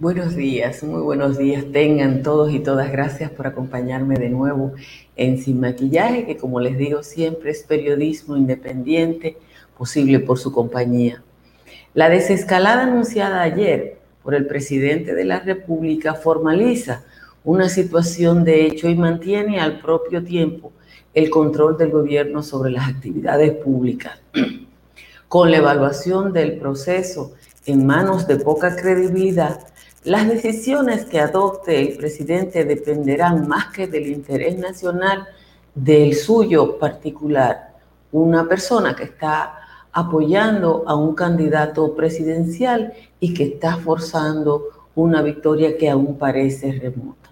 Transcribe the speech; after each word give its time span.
Buenos 0.00 0.34
días, 0.34 0.82
muy 0.82 1.02
buenos 1.02 1.36
días 1.36 1.62
tengan 1.72 2.22
todos 2.22 2.50
y 2.54 2.60
todas. 2.60 2.90
Gracias 2.90 3.30
por 3.30 3.46
acompañarme 3.46 4.16
de 4.16 4.30
nuevo 4.30 4.72
en 5.14 5.36
Sin 5.36 5.60
Maquillaje, 5.60 6.24
que 6.24 6.38
como 6.38 6.58
les 6.58 6.78
digo 6.78 7.02
siempre 7.02 7.50
es 7.50 7.64
periodismo 7.64 8.34
independiente, 8.34 9.36
posible 9.76 10.18
por 10.18 10.38
su 10.38 10.52
compañía. 10.52 11.22
La 11.92 12.08
desescalada 12.08 12.84
anunciada 12.84 13.42
ayer 13.42 13.98
por 14.22 14.34
el 14.34 14.46
presidente 14.46 15.14
de 15.14 15.26
la 15.26 15.40
República 15.40 16.14
formaliza 16.14 17.04
una 17.44 17.68
situación 17.68 18.42
de 18.42 18.64
hecho 18.64 18.88
y 18.88 18.94
mantiene 18.94 19.60
al 19.60 19.80
propio 19.80 20.24
tiempo 20.24 20.72
el 21.12 21.28
control 21.28 21.76
del 21.76 21.90
gobierno 21.90 22.42
sobre 22.42 22.70
las 22.70 22.88
actividades 22.88 23.52
públicas. 23.52 24.18
Con 25.28 25.50
la 25.50 25.58
evaluación 25.58 26.32
del 26.32 26.58
proceso 26.58 27.34
en 27.66 27.84
manos 27.84 28.26
de 28.26 28.36
poca 28.36 28.74
credibilidad, 28.74 29.69
las 30.04 30.26
decisiones 30.26 31.04
que 31.04 31.20
adopte 31.20 31.78
el 31.78 31.96
presidente 31.98 32.64
dependerán 32.64 33.46
más 33.46 33.66
que 33.66 33.86
del 33.86 34.06
interés 34.06 34.58
nacional 34.58 35.26
del 35.74 36.14
suyo 36.14 36.78
particular. 36.78 37.74
Una 38.10 38.48
persona 38.48 38.96
que 38.96 39.04
está 39.04 39.58
apoyando 39.92 40.84
a 40.86 40.94
un 40.94 41.14
candidato 41.14 41.94
presidencial 41.94 42.94
y 43.18 43.34
que 43.34 43.44
está 43.44 43.76
forzando 43.76 44.64
una 44.94 45.20
victoria 45.20 45.76
que 45.76 45.90
aún 45.90 46.16
parece 46.16 46.72
remota. 46.72 47.30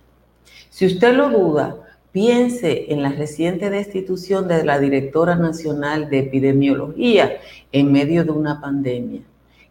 Si 0.68 0.84
usted 0.84 1.14
lo 1.14 1.30
duda, 1.30 1.76
piense 2.12 2.92
en 2.92 3.02
la 3.02 3.12
reciente 3.12 3.70
destitución 3.70 4.46
de 4.46 4.64
la 4.64 4.78
directora 4.78 5.36
nacional 5.36 6.10
de 6.10 6.18
epidemiología 6.18 7.38
en 7.72 7.92
medio 7.92 8.24
de 8.24 8.30
una 8.30 8.60
pandemia. 8.60 9.22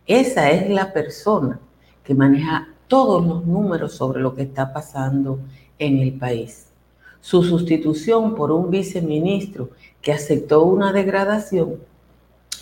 Esa 0.07 0.49
es 0.49 0.67
la 0.69 0.91
persona 0.93 1.59
que 2.03 2.15
maneja 2.15 2.69
todos 2.87 3.25
los 3.25 3.45
números 3.45 3.93
sobre 3.93 4.21
lo 4.21 4.33
que 4.33 4.43
está 4.43 4.73
pasando 4.73 5.39
en 5.79 5.99
el 5.99 6.13
país. 6.13 6.67
Su 7.21 7.43
sustitución 7.43 8.35
por 8.35 8.51
un 8.51 8.69
viceministro 8.69 9.71
que 10.01 10.13
aceptó 10.13 10.63
una 10.63 10.93
degradación 10.93 11.75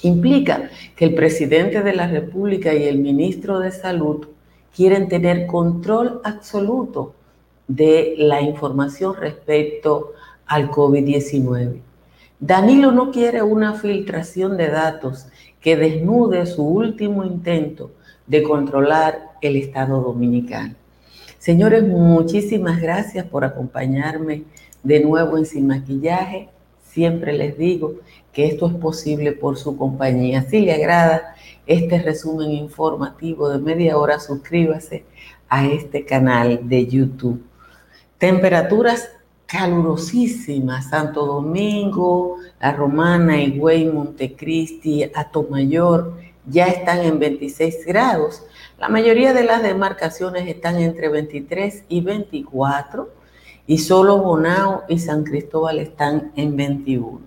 implica 0.02 0.70
que 0.96 1.06
el 1.06 1.16
presidente 1.16 1.82
de 1.82 1.94
la 1.94 2.08
República 2.08 2.74
y 2.74 2.84
el 2.84 3.00
ministro 3.00 3.60
de 3.60 3.72
Salud 3.72 4.28
quieren 4.76 5.08
tener 5.08 5.48
control 5.48 6.22
absoluto 6.24 7.14
de 7.68 8.16
la 8.18 8.42
información 8.42 9.16
respecto 9.16 10.14
al 10.46 10.70
COVID-19. 10.70 11.82
Danilo 12.40 12.92
no 12.92 13.12
quiere 13.12 13.42
una 13.42 13.74
filtración 13.74 14.58
de 14.58 14.70
datos 14.70 15.28
que 15.62 15.76
desnude 15.76 16.46
su 16.46 16.64
último 16.64 17.24
intento 17.24 17.92
de 18.28 18.44
controlar 18.44 19.32
el 19.42 19.56
Estado 19.56 20.02
dominicano. 20.02 20.76
Señores, 21.40 21.84
muchísimas 21.84 22.82
gracias 22.82 23.26
por 23.26 23.44
acompañarme 23.44 24.44
de 24.84 25.00
nuevo 25.00 25.38
en 25.38 25.46
Sin 25.46 25.68
Maquillaje. 25.68 26.50
Siempre 26.84 27.34
les 27.34 27.58
digo 27.58 27.96
que 28.34 28.48
esto 28.48 28.68
es 28.68 28.74
posible 28.74 29.32
por 29.32 29.58
su 29.58 29.78
compañía. 29.78 30.44
Si 30.50 30.62
le 30.62 30.74
agrada 30.74 31.36
este 31.68 32.02
resumen 32.02 32.52
informativo 32.52 33.50
de 33.50 33.60
media 33.60 33.98
hora, 33.98 34.20
suscríbase 34.20 35.06
a 35.48 35.68
este 35.68 36.06
canal 36.06 36.68
de 36.68 36.88
YouTube. 36.88 37.44
Temperaturas 38.18 39.10
calurosísimas, 39.46 40.90
Santo 40.90 41.26
Domingo, 41.26 42.38
La 42.60 42.72
Romana, 42.72 43.42
Higüey, 43.42 43.86
Montecristi, 43.86 45.04
Atomayor, 45.14 46.14
ya 46.48 46.68
están 46.68 47.00
en 47.00 47.20
26 47.20 47.86
grados. 47.86 48.44
La 48.78 48.90
mayoría 48.90 49.34
de 49.34 49.44
las 49.44 49.64
demarcaciones 49.64 50.48
están 50.48 50.78
entre 50.80 51.10
23 51.10 51.84
y 51.88 52.02
24 52.02 53.10
y 53.68 53.78
solo 53.80 54.18
Bonao 54.18 54.84
y 54.88 55.00
San 55.00 55.24
Cristóbal 55.24 55.80
están 55.80 56.32
en 56.36 56.56
21. 56.56 57.22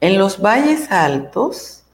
En 0.00 0.18
los 0.18 0.40
valles 0.40 0.90
altos, 0.90 1.84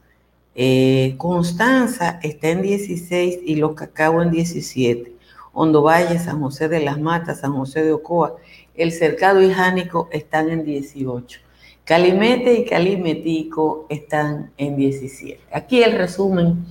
eh, 0.55 1.15
Constanza 1.19 2.21
está 2.23 2.49
en 2.49 2.63
16 2.63 3.41
y 3.45 3.57
Los 3.57 3.75
Cacao 3.75 4.23
en 4.23 4.31
17. 4.31 5.13
Hondo 5.53 5.83
Valle, 5.83 6.19
San 6.19 6.41
José 6.41 6.69
de 6.69 6.81
las 6.81 7.01
Matas, 7.01 7.41
San 7.41 7.53
José 7.55 7.83
de 7.83 7.93
Ocoa, 7.93 8.37
El 8.75 8.93
Cercado 8.93 9.43
y 9.43 9.51
Jánico 9.53 10.09
están 10.13 10.51
en 10.51 10.65
18. 10.65 11.41
Calimete 11.87 12.55
y 12.55 12.65
Calimetico 12.65 13.87
están 13.89 14.51
en 14.59 14.77
17. 14.77 15.41
Aquí 15.53 15.85
el 15.85 15.93
resumen 15.93 16.67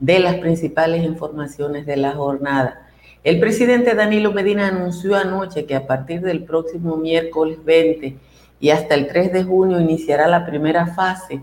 de 0.00 0.18
las 0.20 0.36
principales 0.36 1.04
informaciones 1.04 1.84
de 1.84 1.98
la 1.98 2.12
jornada. 2.12 2.88
El 3.24 3.40
presidente 3.40 3.94
Danilo 3.94 4.32
Medina 4.32 4.68
anunció 4.68 5.16
anoche 5.16 5.66
que 5.66 5.74
a 5.74 5.86
partir 5.86 6.22
del 6.22 6.44
próximo 6.44 6.96
miércoles 6.96 7.62
20 7.62 8.16
y 8.58 8.70
hasta 8.70 8.94
el 8.94 9.06
3 9.06 9.34
de 9.34 9.44
junio 9.44 9.78
iniciará 9.78 10.28
la 10.28 10.46
primera 10.46 10.86
fase 10.86 11.42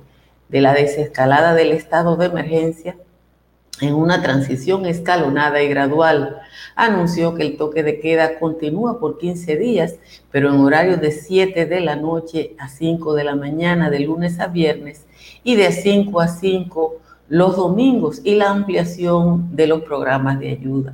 de 0.50 0.62
la 0.62 0.74
desescalada 0.74 1.54
del 1.54 1.74
estado 1.74 2.16
de 2.16 2.26
emergencia 2.26 2.98
en 3.82 3.96
una 3.96 4.22
transición 4.22 4.86
escalonada 4.86 5.62
y 5.62 5.68
gradual. 5.68 6.40
Anunció 6.76 7.36
que 7.36 7.44
el 7.44 7.58
toque 7.58 7.84
de 7.84 8.00
queda 8.00 8.40
continúa 8.40 9.00
por 9.00 9.18
15 9.18 9.58
días, 9.58 9.96
pero 10.32 10.54
en 10.54 10.62
horario 10.62 10.98
de 10.98 11.12
7 11.12 11.66
de 11.66 11.80
la 11.82 11.96
noche 11.96 12.56
a 12.60 12.70
5 12.70 13.14
de 13.16 13.24
la 13.24 13.36
mañana 13.36 13.90
de 13.90 14.00
lunes 14.00 14.40
a 14.40 14.48
viernes 14.48 15.06
y 15.44 15.56
de 15.56 15.72
5 15.72 16.22
a 16.22 16.28
5 16.28 17.02
los 17.28 17.56
domingos 17.56 18.22
y 18.24 18.36
la 18.36 18.50
ampliación 18.50 19.56
de 19.56 19.66
los 19.66 19.84
programas 19.84 20.38
de 20.40 20.50
ayuda. 20.50 20.94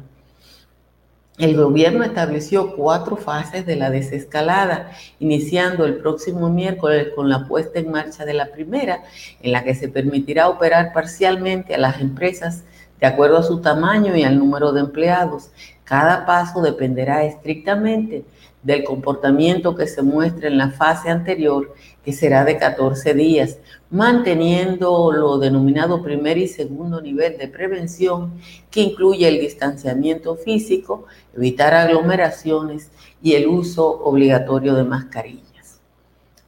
El 1.38 1.56
gobierno 1.56 2.04
estableció 2.04 2.76
cuatro 2.76 3.16
fases 3.16 3.66
de 3.66 3.76
la 3.76 3.92
desescalada, 3.92 4.92
iniciando 5.20 5.86
el 5.86 5.98
próximo 5.98 6.50
miércoles 6.50 7.10
con 7.16 7.30
la 7.30 7.48
puesta 7.48 7.78
en 7.78 7.92
marcha 7.92 8.26
de 8.26 8.34
la 8.34 8.48
primera, 8.48 9.04
en 9.42 9.52
la 9.52 9.64
que 9.64 9.76
se 9.76 9.88
permitirá 9.88 10.50
operar 10.50 10.94
parcialmente 10.94 11.76
a 11.76 11.78
las 11.78 12.02
empresas 12.02 12.64
de 13.00 13.08
acuerdo 13.08 13.38
a 13.38 13.44
su 13.44 13.60
tamaño 13.62 14.16
y 14.16 14.24
al 14.24 14.38
número 14.38 14.72
de 14.72 14.82
empleados. 14.82 15.50
Cada 15.84 16.26
paso 16.26 16.62
dependerá 16.62 17.24
estrictamente 17.24 18.26
del 18.64 18.84
comportamiento 18.84 19.76
que 19.76 19.88
se 19.88 20.02
muestre 20.02 20.48
en 20.48 20.58
la 20.58 20.72
fase 20.72 21.10
anterior, 21.10 21.74
que 22.04 22.12
será 22.12 22.44
de 22.44 22.58
14 22.58 23.14
días, 23.14 23.60
manteniendo 23.90 25.12
lo 25.12 25.38
denominado 25.38 26.04
primer 26.04 26.38
y 26.38 26.48
segundo 26.48 27.02
nivel 27.02 27.38
de 27.38 27.48
prevención, 27.48 28.34
que 28.70 28.82
incluye 28.82 29.28
el 29.28 29.40
distanciamiento 29.40 30.36
físico, 30.36 31.06
evitar 31.36 31.74
aglomeraciones 31.74 32.92
y 33.22 33.36
el 33.36 33.48
uso 33.48 33.88
obligatorio 34.04 34.74
de 34.74 34.84
mascarillas. 34.84 35.57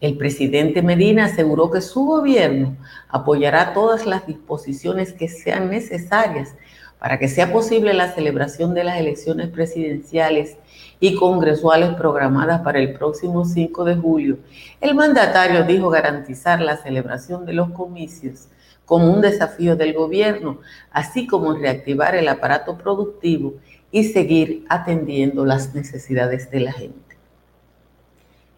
El 0.01 0.15
presidente 0.15 0.81
Medina 0.81 1.25
aseguró 1.25 1.69
que 1.69 1.81
su 1.81 2.05
gobierno 2.05 2.77
apoyará 3.09 3.73
todas 3.73 4.05
las 4.05 4.25
disposiciones 4.25 5.11
que 5.11 5.27
sean 5.27 5.69
necesarias 5.69 6.55
para 6.99 7.19
que 7.19 7.27
sea 7.27 7.51
posible 7.51 7.93
la 7.93 8.13
celebración 8.13 8.73
de 8.73 8.85
las 8.85 8.97
elecciones 8.97 9.49
presidenciales 9.49 10.57
y 11.01 11.15
congresuales 11.15 11.95
programadas 11.95 12.61
para 12.61 12.79
el 12.79 12.93
próximo 12.93 13.43
5 13.43 13.83
de 13.83 13.95
julio. 13.95 14.37
El 14.79 14.95
mandatario 14.95 15.63
dijo 15.63 15.89
garantizar 15.89 16.61
la 16.61 16.77
celebración 16.77 17.45
de 17.45 17.53
los 17.53 17.69
comicios 17.71 18.47
como 18.85 19.13
un 19.13 19.21
desafío 19.21 19.75
del 19.75 19.93
gobierno, 19.93 20.59
así 20.91 21.27
como 21.27 21.53
reactivar 21.53 22.15
el 22.15 22.27
aparato 22.27 22.77
productivo 22.77 23.55
y 23.91 24.05
seguir 24.05 24.65
atendiendo 24.69 25.45
las 25.45 25.75
necesidades 25.75 26.49
de 26.51 26.59
la 26.61 26.71
gente. 26.71 27.08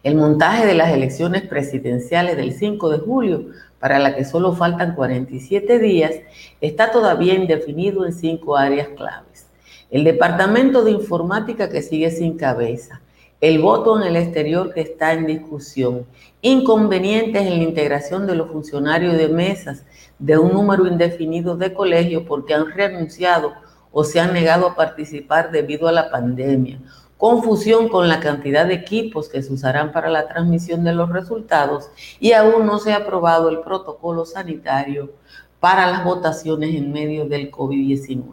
El 0.02 0.16
montaje 0.16 0.66
de 0.66 0.74
las 0.74 0.90
elecciones 0.90 1.42
presidenciales 1.42 2.36
del 2.36 2.52
5 2.52 2.90
de 2.90 2.98
julio, 2.98 3.46
para 3.78 4.00
la 4.00 4.16
que 4.16 4.24
solo 4.24 4.52
faltan 4.52 4.96
47 4.96 5.78
días, 5.78 6.14
está 6.60 6.90
todavía 6.90 7.34
indefinido 7.34 8.04
en 8.04 8.12
cinco 8.12 8.56
áreas 8.56 8.88
claves. 8.96 9.46
El 9.90 10.02
Departamento 10.02 10.82
de 10.82 10.90
Informática 10.90 11.70
que 11.70 11.82
sigue 11.82 12.10
sin 12.10 12.36
cabeza, 12.36 13.00
el 13.40 13.60
voto 13.60 14.00
en 14.00 14.08
el 14.08 14.16
exterior 14.16 14.74
que 14.74 14.80
está 14.80 15.12
en 15.12 15.26
discusión, 15.26 16.04
inconvenientes 16.40 17.42
en 17.42 17.58
la 17.58 17.64
integración 17.64 18.26
de 18.26 18.34
los 18.34 18.50
funcionarios 18.50 19.16
de 19.16 19.28
mesas 19.28 19.84
de 20.18 20.36
un 20.36 20.52
número 20.52 20.88
indefinido 20.88 21.56
de 21.56 21.72
colegios 21.74 22.24
porque 22.26 22.54
han 22.54 22.72
renunciado 22.72 23.52
o 23.92 24.02
se 24.02 24.18
han 24.18 24.32
negado 24.32 24.66
a 24.66 24.74
participar 24.74 25.52
debido 25.52 25.86
a 25.86 25.92
la 25.92 26.10
pandemia, 26.10 26.80
confusión 27.22 27.88
con 27.88 28.08
la 28.08 28.18
cantidad 28.18 28.66
de 28.66 28.74
equipos 28.74 29.28
que 29.28 29.44
se 29.44 29.52
usarán 29.52 29.92
para 29.92 30.08
la 30.08 30.26
transmisión 30.26 30.82
de 30.82 30.92
los 30.92 31.08
resultados 31.08 31.88
y 32.18 32.32
aún 32.32 32.66
no 32.66 32.80
se 32.80 32.92
ha 32.92 32.96
aprobado 32.96 33.48
el 33.48 33.60
protocolo 33.60 34.24
sanitario 34.24 35.12
para 35.60 35.88
las 35.88 36.04
votaciones 36.04 36.74
en 36.74 36.92
medio 36.92 37.26
del 37.26 37.52
COVID-19. 37.52 38.24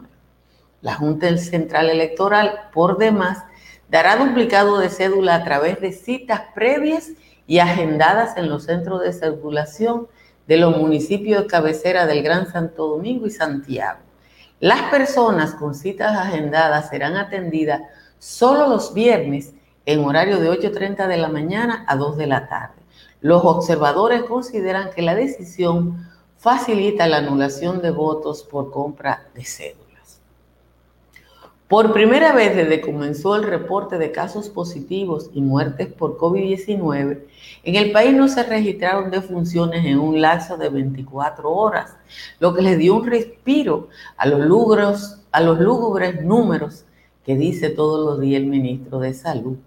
La 0.80 0.94
Junta 0.94 1.36
Central 1.38 1.88
Electoral, 1.88 2.62
por 2.72 2.98
demás, 2.98 3.44
dará 3.88 4.16
duplicado 4.16 4.80
de 4.80 4.88
cédula 4.88 5.36
a 5.36 5.44
través 5.44 5.80
de 5.80 5.92
citas 5.92 6.42
previas 6.52 7.10
y 7.46 7.60
agendadas 7.60 8.36
en 8.36 8.48
los 8.48 8.64
centros 8.64 9.02
de 9.02 9.12
circulación 9.12 10.08
de 10.48 10.56
los 10.56 10.76
municipios 10.76 11.44
de 11.44 11.48
cabecera 11.48 12.06
del 12.06 12.24
Gran 12.24 12.50
Santo 12.50 12.88
Domingo 12.88 13.28
y 13.28 13.30
Santiago. 13.30 14.00
Las 14.58 14.82
personas 14.90 15.54
con 15.54 15.76
citas 15.76 16.16
agendadas 16.18 16.90
serán 16.90 17.16
atendidas 17.16 17.82
solo 18.20 18.68
los 18.68 18.94
viernes 18.94 19.54
en 19.86 20.04
horario 20.04 20.38
de 20.38 20.50
8.30 20.50 21.08
de 21.08 21.16
la 21.16 21.28
mañana 21.28 21.84
a 21.88 21.96
2 21.96 22.16
de 22.18 22.26
la 22.28 22.48
tarde. 22.48 22.74
Los 23.20 23.44
observadores 23.44 24.22
consideran 24.22 24.90
que 24.94 25.02
la 25.02 25.14
decisión 25.14 26.06
facilita 26.36 27.08
la 27.08 27.16
anulación 27.16 27.82
de 27.82 27.90
votos 27.90 28.44
por 28.44 28.70
compra 28.70 29.26
de 29.34 29.44
cédulas. 29.44 30.20
Por 31.66 31.92
primera 31.92 32.32
vez 32.32 32.54
desde 32.54 32.80
que 32.80 32.92
comenzó 32.92 33.36
el 33.36 33.44
reporte 33.44 33.96
de 33.96 34.12
casos 34.12 34.48
positivos 34.48 35.30
y 35.32 35.40
muertes 35.40 35.88
por 35.88 36.18
COVID-19, 36.18 37.20
en 37.62 37.74
el 37.74 37.92
país 37.92 38.14
no 38.14 38.28
se 38.28 38.42
registraron 38.42 39.10
defunciones 39.10 39.84
en 39.86 39.98
un 39.98 40.20
lapso 40.20 40.56
de 40.56 40.68
24 40.68 41.50
horas, 41.50 41.96
lo 42.38 42.52
que 42.54 42.62
les 42.62 42.76
dio 42.76 42.96
un 42.96 43.06
respiro 43.06 43.88
a 44.16 44.26
los, 44.26 44.40
lugros, 44.40 45.20
a 45.32 45.40
los 45.40 45.58
lúgubres 45.58 46.22
números 46.22 46.84
que 47.24 47.36
dice 47.36 47.70
todos 47.70 48.04
los 48.04 48.20
días 48.20 48.42
el 48.42 48.48
ministro 48.48 48.98
de 48.98 49.14
Salud. 49.14 49.58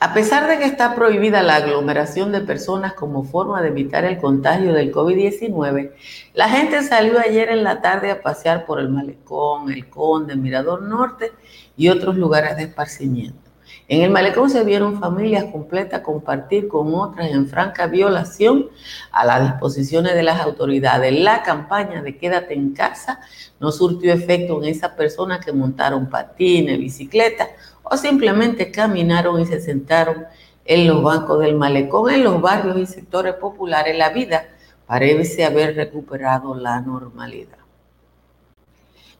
A 0.00 0.14
pesar 0.14 0.48
de 0.48 0.58
que 0.58 0.64
está 0.64 0.96
prohibida 0.96 1.44
la 1.44 1.54
aglomeración 1.56 2.32
de 2.32 2.40
personas 2.40 2.94
como 2.94 3.22
forma 3.22 3.62
de 3.62 3.68
evitar 3.68 4.04
el 4.04 4.18
contagio 4.18 4.72
del 4.72 4.92
COVID-19, 4.92 5.92
la 6.34 6.48
gente 6.48 6.82
salió 6.82 7.20
ayer 7.20 7.50
en 7.50 7.62
la 7.62 7.80
tarde 7.80 8.10
a 8.10 8.20
pasear 8.20 8.66
por 8.66 8.80
el 8.80 8.88
Malecón, 8.88 9.70
el 9.70 9.88
Conde, 9.88 10.34
Mirador 10.34 10.82
Norte 10.82 11.30
y 11.76 11.88
otros 11.88 12.16
lugares 12.16 12.56
de 12.56 12.64
esparcimiento. 12.64 13.41
En 13.88 14.02
el 14.02 14.10
malecón 14.10 14.48
se 14.48 14.64
vieron 14.64 15.00
familias 15.00 15.44
completas 15.52 16.00
compartir 16.00 16.68
con 16.68 16.94
otras 16.94 17.30
en 17.30 17.48
franca 17.48 17.86
violación 17.86 18.68
a 19.10 19.24
las 19.24 19.42
disposiciones 19.42 20.14
de 20.14 20.22
las 20.22 20.40
autoridades. 20.40 21.12
La 21.12 21.42
campaña 21.42 22.00
de 22.00 22.16
quédate 22.16 22.54
en 22.54 22.74
casa 22.74 23.20
no 23.60 23.72
surtió 23.72 24.12
efecto 24.12 24.62
en 24.62 24.68
esas 24.68 24.92
personas 24.92 25.44
que 25.44 25.52
montaron 25.52 26.08
patines, 26.08 26.78
bicicletas 26.78 27.48
o 27.82 27.96
simplemente 27.96 28.70
caminaron 28.70 29.40
y 29.40 29.46
se 29.46 29.60
sentaron 29.60 30.26
en 30.64 30.86
los 30.86 31.02
bancos 31.02 31.40
del 31.40 31.56
malecón, 31.56 32.10
en 32.10 32.24
los 32.24 32.40
barrios 32.40 32.78
y 32.78 32.86
sectores 32.86 33.34
populares. 33.34 33.98
La 33.98 34.10
vida 34.10 34.44
parece 34.86 35.44
haber 35.44 35.74
recuperado 35.74 36.54
la 36.54 36.80
normalidad. 36.80 37.61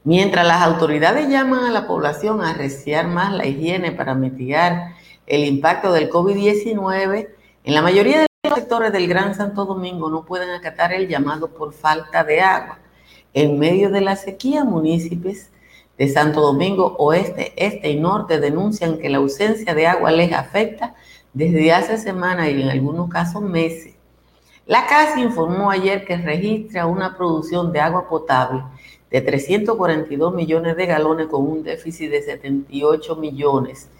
Mientras 0.04 0.44
las 0.44 0.62
autoridades 0.62 1.28
llaman 1.28 1.64
a 1.64 1.70
la 1.70 1.86
población 1.86 2.40
a 2.40 2.50
arreciar 2.50 3.06
más 3.06 3.32
la 3.32 3.46
higiene 3.46 3.92
para 3.92 4.16
mitigar 4.16 4.94
el 5.26 5.44
impacto 5.44 5.92
del 5.92 6.10
COVID-19, 6.10 7.28
en 7.62 7.74
la 7.74 7.82
mayoría 7.82 8.22
de 8.22 8.26
los 8.42 8.58
sectores 8.58 8.92
del 8.92 9.06
Gran 9.06 9.36
Santo 9.36 9.64
Domingo 9.64 10.10
no 10.10 10.24
pueden 10.24 10.50
acatar 10.50 10.92
el 10.92 11.06
llamado 11.06 11.48
por 11.54 11.72
falta 11.72 12.24
de 12.24 12.40
agua. 12.40 12.80
En 13.32 13.60
medio 13.60 13.90
de 13.90 14.00
la 14.00 14.16
sequía, 14.16 14.64
municipios 14.64 15.50
de 15.96 16.08
Santo 16.08 16.40
Domingo 16.40 16.96
Oeste, 16.98 17.52
Este 17.56 17.90
y 17.90 18.00
Norte 18.00 18.40
denuncian 18.40 18.98
que 18.98 19.08
la 19.08 19.18
ausencia 19.18 19.72
de 19.72 19.86
agua 19.86 20.10
les 20.10 20.32
afecta 20.32 20.96
desde 21.32 21.72
hace 21.72 21.96
semanas 21.96 22.48
y 22.48 22.60
en 22.60 22.70
algunos 22.70 23.08
casos 23.08 23.40
meses. 23.40 23.91
La 24.72 24.86
CAS 24.86 25.18
informó 25.18 25.70
ayer 25.70 26.06
que 26.06 26.16
registra 26.16 26.86
una 26.86 27.14
producción 27.14 27.72
de 27.72 27.80
agua 27.80 28.08
potable 28.08 28.62
de 29.10 29.20
342 29.20 30.32
millones 30.32 30.78
de 30.78 30.86
galones 30.86 31.26
con 31.26 31.46
un 31.46 31.62
déficit 31.62 32.10
de 32.10 32.22
78 32.22 33.16
millones 33.16 33.90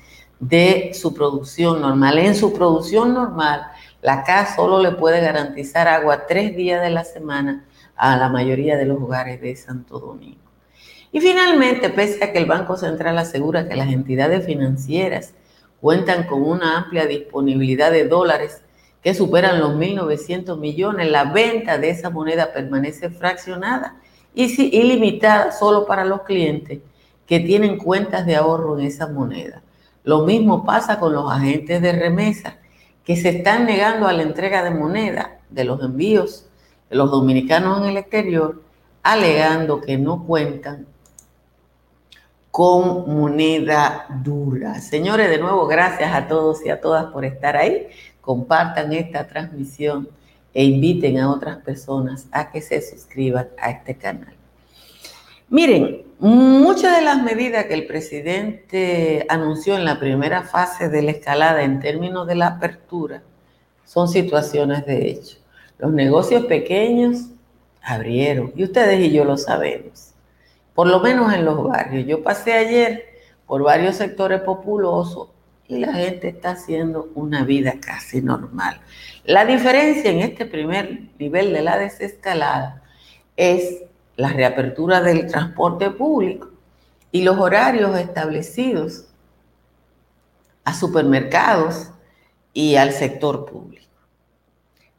de 0.40 0.92
su 0.94 1.12
producción 1.12 1.82
normal. 1.82 2.16
En 2.20 2.34
su 2.34 2.54
producción 2.54 3.12
normal, 3.12 3.66
la 4.00 4.24
CAS 4.24 4.56
solo 4.56 4.80
le 4.80 4.92
puede 4.92 5.20
garantizar 5.20 5.88
agua 5.88 6.26
tres 6.26 6.56
días 6.56 6.80
de 6.80 6.88
la 6.88 7.04
semana 7.04 7.66
a 7.94 8.16
la 8.16 8.30
mayoría 8.30 8.78
de 8.78 8.86
los 8.86 8.96
hogares 8.96 9.42
de 9.42 9.54
Santo 9.54 9.98
Domingo. 9.98 10.40
Y 11.12 11.20
finalmente, 11.20 11.90
pese 11.90 12.24
a 12.24 12.32
que 12.32 12.38
el 12.38 12.46
Banco 12.46 12.78
Central 12.78 13.18
asegura 13.18 13.68
que 13.68 13.76
las 13.76 13.88
entidades 13.88 14.46
financieras 14.46 15.34
cuentan 15.82 16.26
con 16.26 16.42
una 16.42 16.78
amplia 16.78 17.04
disponibilidad 17.04 17.90
de 17.90 18.08
dólares 18.08 18.62
que 19.02 19.14
superan 19.14 19.58
los 19.58 19.74
1.900 19.74 20.58
millones, 20.58 21.10
la 21.10 21.24
venta 21.24 21.78
de 21.78 21.90
esa 21.90 22.10
moneda 22.10 22.52
permanece 22.52 23.10
fraccionada 23.10 23.96
y 24.34 24.44
ilimitada 24.76 25.52
solo 25.52 25.86
para 25.86 26.04
los 26.04 26.22
clientes 26.22 26.78
que 27.26 27.40
tienen 27.40 27.78
cuentas 27.78 28.24
de 28.26 28.36
ahorro 28.36 28.78
en 28.78 28.86
esa 28.86 29.08
moneda. 29.08 29.62
Lo 30.04 30.24
mismo 30.24 30.64
pasa 30.64 30.98
con 30.98 31.12
los 31.12 31.30
agentes 31.30 31.82
de 31.82 31.92
remesa 31.92 32.58
que 33.04 33.16
se 33.16 33.30
están 33.30 33.66
negando 33.66 34.06
a 34.06 34.12
la 34.12 34.22
entrega 34.22 34.62
de 34.62 34.70
moneda 34.70 35.40
de 35.50 35.64
los 35.64 35.82
envíos 35.82 36.46
de 36.88 36.96
los 36.96 37.10
dominicanos 37.10 37.80
en 37.80 37.88
el 37.88 37.96
exterior, 37.96 38.62
alegando 39.02 39.80
que 39.80 39.96
no 39.96 40.24
cuentan 40.24 40.86
con 42.52 43.12
moneda 43.12 44.06
dura. 44.22 44.78
Señores, 44.80 45.30
de 45.30 45.38
nuevo, 45.38 45.66
gracias 45.66 46.14
a 46.14 46.28
todos 46.28 46.64
y 46.64 46.68
a 46.68 46.80
todas 46.80 47.06
por 47.06 47.24
estar 47.24 47.56
ahí. 47.56 47.88
Compartan 48.20 48.92
esta 48.92 49.26
transmisión 49.26 50.08
e 50.52 50.62
inviten 50.62 51.18
a 51.18 51.30
otras 51.30 51.56
personas 51.56 52.28
a 52.30 52.52
que 52.52 52.60
se 52.60 52.82
suscriban 52.82 53.48
a 53.58 53.70
este 53.70 53.96
canal. 53.96 54.34
Miren, 55.48 56.02
muchas 56.18 56.96
de 56.96 57.02
las 57.02 57.22
medidas 57.22 57.64
que 57.64 57.74
el 57.74 57.86
presidente 57.86 59.26
anunció 59.28 59.74
en 59.76 59.86
la 59.86 59.98
primera 59.98 60.42
fase 60.42 60.90
de 60.90 61.02
la 61.02 61.10
escalada 61.12 61.62
en 61.62 61.80
términos 61.80 62.26
de 62.26 62.34
la 62.34 62.48
apertura 62.48 63.22
son 63.84 64.08
situaciones 64.08 64.86
de 64.86 65.10
hecho. 65.10 65.38
Los 65.78 65.92
negocios 65.92 66.44
pequeños 66.46 67.28
abrieron 67.82 68.52
y 68.54 68.64
ustedes 68.64 69.00
y 69.00 69.10
yo 69.10 69.24
lo 69.24 69.36
sabemos, 69.36 70.11
por 70.74 70.86
lo 70.86 71.00
menos 71.00 71.32
en 71.32 71.44
los 71.44 71.62
barrios. 71.62 72.06
Yo 72.06 72.22
pasé 72.22 72.52
ayer 72.52 73.06
por 73.46 73.62
varios 73.62 73.96
sectores 73.96 74.40
populosos 74.40 75.28
y 75.68 75.78
la 75.78 75.92
gente 75.92 76.28
está 76.28 76.50
haciendo 76.50 77.10
una 77.14 77.44
vida 77.44 77.74
casi 77.80 78.20
normal. 78.20 78.80
La 79.24 79.44
diferencia 79.44 80.10
en 80.10 80.20
este 80.20 80.46
primer 80.46 81.10
nivel 81.18 81.52
de 81.52 81.62
la 81.62 81.78
desescalada 81.78 82.82
es 83.36 83.82
la 84.16 84.28
reapertura 84.28 85.00
del 85.00 85.26
transporte 85.26 85.90
público 85.90 86.50
y 87.10 87.22
los 87.22 87.38
horarios 87.38 87.96
establecidos 87.98 89.06
a 90.64 90.74
supermercados 90.74 91.90
y 92.52 92.76
al 92.76 92.92
sector 92.92 93.46
público. 93.46 93.82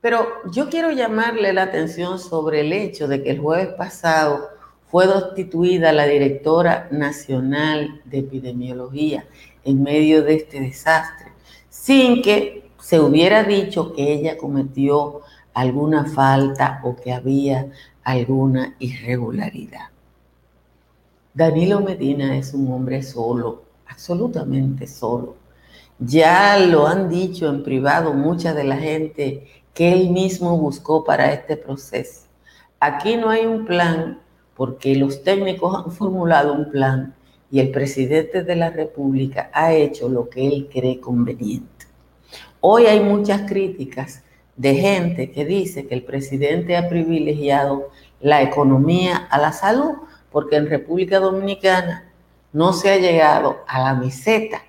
Pero 0.01 0.27
yo 0.51 0.69
quiero 0.69 0.91
llamarle 0.91 1.53
la 1.53 1.63
atención 1.63 2.19
sobre 2.19 2.61
el 2.61 2.73
hecho 2.73 3.07
de 3.07 3.23
que 3.23 3.31
el 3.31 3.39
jueves 3.39 3.69
pasado 3.75 4.49
fue 4.93 5.07
destituida 5.07 5.91
la 5.91 6.05
directora 6.05 6.87
nacional 6.91 7.99
de 8.05 8.19
epidemiología 8.19 9.25
en 9.63 9.81
medio 9.81 10.21
de 10.21 10.35
este 10.35 10.59
desastre, 10.59 11.31
sin 11.67 12.21
que 12.21 12.69
se 12.79 12.99
hubiera 12.99 13.43
dicho 13.43 13.91
que 13.91 14.13
ella 14.13 14.37
cometió 14.37 15.21
alguna 15.55 16.05
falta 16.05 16.79
o 16.83 16.95
que 16.95 17.11
había 17.11 17.71
alguna 18.03 18.75
irregularidad. 18.77 19.87
Danilo 21.33 21.79
Medina 21.81 22.37
es 22.37 22.53
un 22.53 22.71
hombre 22.71 23.01
solo, 23.01 23.63
absolutamente 23.87 24.85
solo. 24.85 25.37
Ya 25.97 26.59
lo 26.59 26.85
han 26.85 27.09
dicho 27.09 27.49
en 27.49 27.63
privado 27.63 28.13
mucha 28.13 28.53
de 28.53 28.63
la 28.63 28.77
gente 28.77 29.47
que 29.73 29.91
él 29.91 30.11
mismo 30.11 30.55
buscó 30.55 31.03
para 31.03 31.33
este 31.33 31.57
proceso. 31.57 32.27
Aquí 32.79 33.15
no 33.15 33.31
hay 33.31 33.47
un 33.47 33.65
plan 33.65 34.19
porque 34.55 34.95
los 34.95 35.23
técnicos 35.23 35.75
han 35.75 35.91
formulado 35.91 36.53
un 36.53 36.69
plan 36.69 37.15
y 37.51 37.59
el 37.59 37.71
presidente 37.71 38.43
de 38.43 38.55
la 38.55 38.69
República 38.69 39.49
ha 39.53 39.73
hecho 39.73 40.09
lo 40.09 40.29
que 40.29 40.47
él 40.47 40.69
cree 40.71 40.99
conveniente. 40.99 41.85
Hoy 42.61 42.85
hay 42.85 42.99
muchas 42.99 43.41
críticas 43.41 44.23
de 44.55 44.75
gente 44.75 45.31
que 45.31 45.45
dice 45.45 45.87
que 45.87 45.95
el 45.95 46.03
presidente 46.03 46.77
ha 46.77 46.87
privilegiado 46.87 47.89
la 48.21 48.41
economía 48.41 49.17
a 49.17 49.37
la 49.37 49.51
salud, 49.51 49.93
porque 50.31 50.55
en 50.55 50.69
República 50.69 51.19
Dominicana 51.19 52.11
no 52.53 52.73
se 52.73 52.91
ha 52.91 52.97
llegado 52.97 53.57
a 53.67 53.81
la 53.81 53.93
meseta 53.95 54.61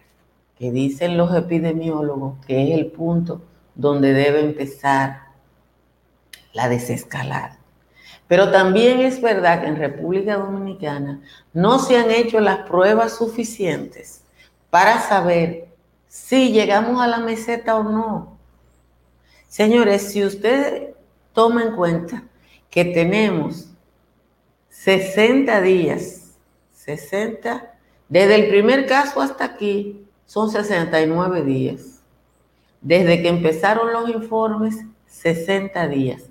que 0.59 0.71
dicen 0.71 1.17
los 1.17 1.35
epidemiólogos 1.35 2.45
que 2.47 2.65
es 2.65 2.79
el 2.79 2.87
punto 2.87 3.43
donde 3.75 4.13
debe 4.13 4.41
empezar 4.41 5.21
la 6.53 6.69
desescalada. 6.69 7.59
Pero 8.27 8.51
también 8.51 9.01
es 9.01 9.21
verdad 9.21 9.61
que 9.61 9.67
en 9.67 9.77
República 9.77 10.37
Dominicana 10.37 11.21
no 11.53 11.79
se 11.79 11.97
han 11.97 12.11
hecho 12.11 12.41
las 12.41 12.61
pruebas 12.61 13.17
suficientes 13.17 14.23
para 14.71 15.01
saber 15.01 15.69
si 16.09 16.53
llegamos 16.53 17.01
a 17.03 17.07
la 17.07 17.19
meseta 17.19 17.77
o 17.77 17.83
no. 17.83 18.39
Señores, 19.49 20.11
si 20.11 20.25
usted 20.25 20.95
toma 21.33 21.63
en 21.65 21.77
cuenta 21.77 22.25
que 22.71 22.85
tenemos 22.85 23.69
60 24.71 25.61
días, 25.61 26.33
60, 26.73 27.73
desde 28.09 28.35
el 28.37 28.49
primer 28.49 28.87
caso 28.87 29.21
hasta 29.21 29.45
aquí, 29.45 30.07
son 30.25 30.51
69 30.51 31.43
días. 31.43 32.01
Desde 32.81 33.23
que 33.23 33.29
empezaron 33.29 33.93
los 33.93 34.09
informes, 34.09 34.85
60 35.07 35.89
días 35.89 36.23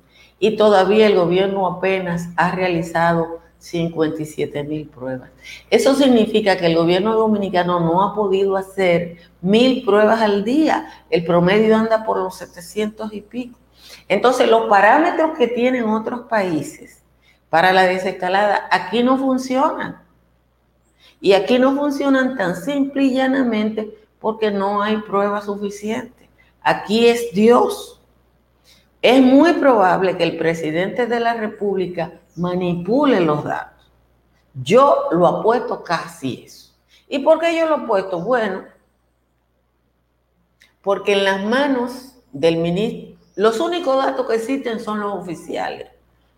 y 0.43 0.57
todavía 0.57 1.07
el 1.07 1.15
gobierno 1.15 1.65
apenas 1.65 2.27
ha 2.35 2.51
realizado 2.51 3.39
57 3.59 4.61
mil 4.65 4.89
pruebas. 4.89 5.29
Eso 5.69 5.95
significa 5.95 6.57
que 6.57 6.65
el 6.65 6.75
gobierno 6.75 7.15
dominicano 7.15 7.79
no 7.79 8.03
ha 8.03 8.13
podido 8.13 8.57
hacer 8.57 9.19
mil 9.39 9.85
pruebas 9.85 10.19
al 10.19 10.43
día. 10.43 10.89
El 11.09 11.23
promedio 11.23 11.77
anda 11.77 12.03
por 12.03 12.17
los 12.17 12.35
700 12.35 13.13
y 13.13 13.21
pico. 13.21 13.57
Entonces, 14.09 14.49
los 14.49 14.67
parámetros 14.67 15.37
que 15.37 15.47
tienen 15.47 15.85
otros 15.85 16.23
países 16.27 17.01
para 17.49 17.71
la 17.71 17.83
desescalada 17.83 18.67
aquí 18.69 19.01
no 19.01 19.17
funcionan. 19.17 20.01
Y 21.21 21.31
aquí 21.31 21.57
no 21.57 21.73
funcionan 21.73 22.35
tan 22.35 22.57
simple 22.57 23.03
y 23.03 23.13
llanamente 23.13 23.97
porque 24.19 24.51
no 24.51 24.81
hay 24.81 24.97
pruebas 24.97 25.45
suficientes. 25.45 26.27
Aquí 26.61 27.07
es 27.07 27.31
Dios 27.31 27.92
es 29.03 29.21
muy 29.21 29.51
probable 29.55 30.15
que 30.15 30.23
el 30.23 30.37
presidente 30.37 31.07
de 31.07 31.19
la 31.19 31.33
República 31.33 32.21
manipule 32.37 33.19
los 33.19 33.43
datos. 33.43 33.91
Yo 34.53 35.09
lo 35.11 35.27
apuesto 35.27 35.83
casi 35.83 36.45
eso. 36.45 36.73
¿Y 37.09 37.19
por 37.19 37.37
qué 37.37 37.53
yo 37.53 37.67
lo 37.67 37.75
apuesto? 37.75 38.21
Bueno, 38.21 38.63
porque 40.81 41.13
en 41.13 41.25
las 41.25 41.43
manos 41.43 42.15
del 42.31 42.57
ministro, 42.57 43.17
los 43.35 43.59
únicos 43.59 43.97
datos 43.97 44.25
que 44.25 44.35
existen 44.35 44.79
son 44.79 45.01
los 45.01 45.13
oficiales. 45.13 45.89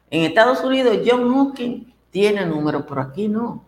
En 0.09 0.23
Estados 0.23 0.63
Unidos, 0.63 0.97
John 1.05 1.31
Hopkins 1.37 1.93
tiene 2.09 2.47
números, 2.47 2.85
pero 2.89 3.01
aquí 3.01 3.27
no. 3.27 3.63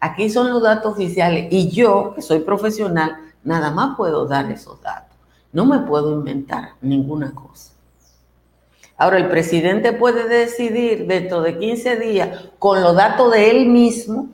Aquí 0.00 0.30
son 0.30 0.50
los 0.50 0.62
datos 0.62 0.94
oficiales 0.94 1.46
y 1.52 1.68
yo, 1.70 2.12
que 2.12 2.22
soy 2.22 2.40
profesional, 2.40 3.18
nada 3.44 3.70
más 3.70 3.96
puedo 3.96 4.26
dar 4.26 4.50
esos 4.50 4.82
datos. 4.82 5.16
No 5.52 5.64
me 5.64 5.78
puedo 5.78 6.12
inventar 6.12 6.70
ninguna 6.80 7.32
cosa. 7.32 7.75
Ahora, 8.98 9.18
el 9.18 9.28
presidente 9.28 9.92
puede 9.92 10.26
decidir 10.26 11.06
dentro 11.06 11.42
de 11.42 11.58
15 11.58 11.96
días, 11.96 12.48
con 12.58 12.82
los 12.82 12.94
datos 12.96 13.30
de 13.32 13.50
él 13.50 13.66
mismo, 13.66 14.30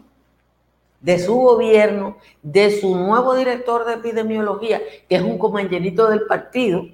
de 1.00 1.18
su 1.18 1.34
gobierno, 1.34 2.16
de 2.42 2.80
su 2.80 2.96
nuevo 2.96 3.34
director 3.34 3.84
de 3.84 3.94
epidemiología, 3.94 4.80
que 5.08 5.16
es 5.16 5.22
un 5.22 5.36
compañerito 5.36 6.08
del 6.08 6.22
partido, 6.26 6.84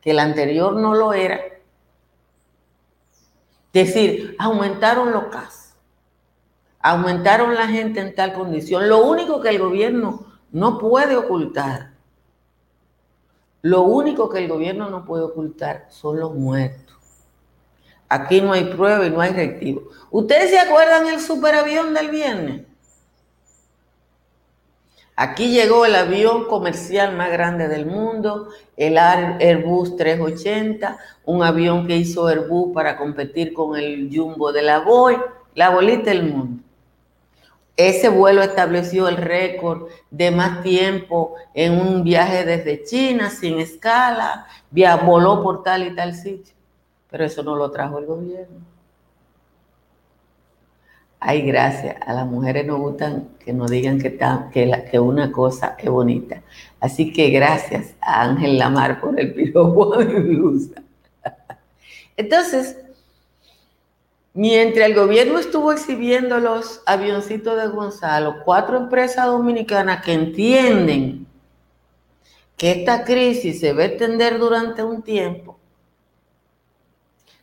que 0.00 0.12
el 0.12 0.20
anterior 0.20 0.74
no 0.74 0.94
lo 0.94 1.12
era, 1.12 1.40
decir, 3.72 4.36
aumentaron 4.38 5.12
los 5.12 5.24
casos, 5.24 5.74
aumentaron 6.80 7.54
la 7.54 7.66
gente 7.66 8.00
en 8.00 8.14
tal 8.14 8.32
condición. 8.32 8.88
Lo 8.88 9.04
único 9.04 9.40
que 9.40 9.50
el 9.50 9.58
gobierno 9.58 10.24
no 10.52 10.78
puede 10.78 11.16
ocultar, 11.16 11.90
lo 13.62 13.82
único 13.82 14.28
que 14.28 14.38
el 14.38 14.48
gobierno 14.48 14.88
no 14.88 15.04
puede 15.04 15.24
ocultar 15.24 15.86
son 15.90 16.20
los 16.20 16.32
muertos. 16.32 16.97
Aquí 18.08 18.40
no 18.40 18.52
hay 18.52 18.64
prueba 18.64 19.04
y 19.06 19.10
no 19.10 19.20
hay 19.20 19.32
reactivo. 19.32 19.82
¿Ustedes 20.10 20.50
se 20.50 20.58
acuerdan 20.58 21.06
el 21.08 21.20
superavión 21.20 21.92
del 21.92 22.08
viernes? 22.08 22.62
Aquí 25.14 25.50
llegó 25.50 25.84
el 25.84 25.96
avión 25.96 26.46
comercial 26.46 27.16
más 27.16 27.30
grande 27.32 27.66
del 27.66 27.86
mundo, 27.86 28.50
el 28.76 28.96
Airbus 28.96 29.96
380, 29.96 30.96
un 31.24 31.42
avión 31.42 31.88
que 31.88 31.96
hizo 31.96 32.28
Airbus 32.28 32.72
para 32.72 32.96
competir 32.96 33.52
con 33.52 33.76
el 33.76 34.08
Jumbo 34.14 34.52
de 34.52 34.62
la 34.62 34.78
Boeing, 34.78 35.20
la 35.54 35.70
bolita 35.70 36.10
del 36.10 36.22
mundo. 36.22 36.62
Ese 37.76 38.08
vuelo 38.08 38.42
estableció 38.42 39.08
el 39.08 39.16
récord 39.16 39.88
de 40.10 40.30
más 40.30 40.62
tiempo 40.62 41.34
en 41.52 41.80
un 41.80 42.04
viaje 42.04 42.44
desde 42.44 42.84
China 42.84 43.28
sin 43.28 43.58
escala, 43.58 44.46
voló 45.04 45.42
por 45.42 45.64
tal 45.64 45.84
y 45.84 45.94
tal 45.96 46.14
sitio 46.14 46.57
pero 47.10 47.24
eso 47.24 47.42
no 47.42 47.56
lo 47.56 47.70
trajo 47.70 47.98
el 47.98 48.06
gobierno. 48.06 48.60
Ay, 51.20 51.42
gracias. 51.42 51.96
A 52.06 52.12
las 52.12 52.26
mujeres 52.26 52.64
nos 52.64 52.78
gustan 52.78 53.30
que 53.44 53.52
nos 53.52 53.70
digan 53.70 53.98
que, 53.98 55.00
una 55.00 55.32
cosa 55.32 55.76
es 55.78 55.90
bonita. 55.90 56.42
Así 56.80 57.12
que 57.12 57.30
gracias 57.30 57.94
a 58.00 58.22
Ángel 58.22 58.56
Lamar 58.58 59.00
por 59.00 59.18
el 59.18 59.34
piropo 59.34 59.96
de 59.98 60.04
blusa. 60.04 60.82
Entonces, 62.16 62.78
mientras 64.32 64.88
el 64.88 64.94
gobierno 64.94 65.38
estuvo 65.38 65.72
exhibiendo 65.72 66.38
los 66.38 66.82
avioncitos 66.86 67.60
de 67.60 67.68
Gonzalo, 67.68 68.36
cuatro 68.44 68.76
empresas 68.76 69.26
dominicanas 69.26 70.04
que 70.04 70.12
entienden 70.12 71.26
que 72.56 72.72
esta 72.72 73.04
crisis 73.04 73.60
se 73.60 73.72
va 73.72 73.82
a 73.82 73.86
extender 73.86 74.38
durante 74.38 74.82
un 74.82 75.02
tiempo, 75.02 75.57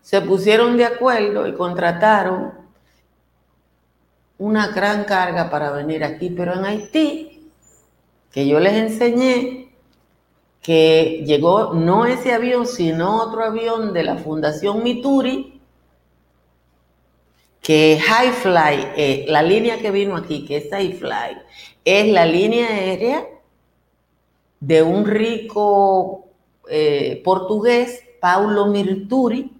se 0.06 0.22
pusieron 0.22 0.78
de 0.78 0.86
acuerdo 0.86 1.48
y 1.48 1.56
contrataron 1.56 2.54
una 4.38 4.68
gran 4.68 5.04
carga 5.06 5.50
para 5.50 5.72
venir 5.72 6.04
aquí, 6.04 6.30
pero 6.30 6.54
en 6.54 6.64
Haití, 6.64 7.50
que 8.32 8.48
yo 8.48 8.60
les 8.60 8.74
enseñé, 8.74 9.74
que 10.62 11.24
llegó 11.26 11.74
no 11.74 12.06
ese 12.06 12.34
avión, 12.34 12.68
sino 12.68 13.16
otro 13.16 13.44
avión 13.44 13.94
de 13.94 14.04
la 14.04 14.18
Fundación 14.18 14.84
Mituri, 14.84 15.60
que 17.60 18.00
High 18.00 18.32
Fly, 18.32 18.88
eh, 18.96 19.26
la 19.28 19.42
línea 19.42 19.80
que 19.80 19.90
vino 19.90 20.16
aquí, 20.16 20.46
que 20.46 20.58
es 20.58 20.70
High 20.70 20.94
Fly, 20.94 21.42
es 21.84 22.14
la 22.14 22.28
línea 22.28 22.68
aérea 22.68 23.26
de 24.60 24.84
un 24.84 25.04
rico 25.08 26.28
eh, 26.70 27.24
portugués, 27.26 28.04
Paulo 28.22 28.68
Mirturi, 28.68 29.55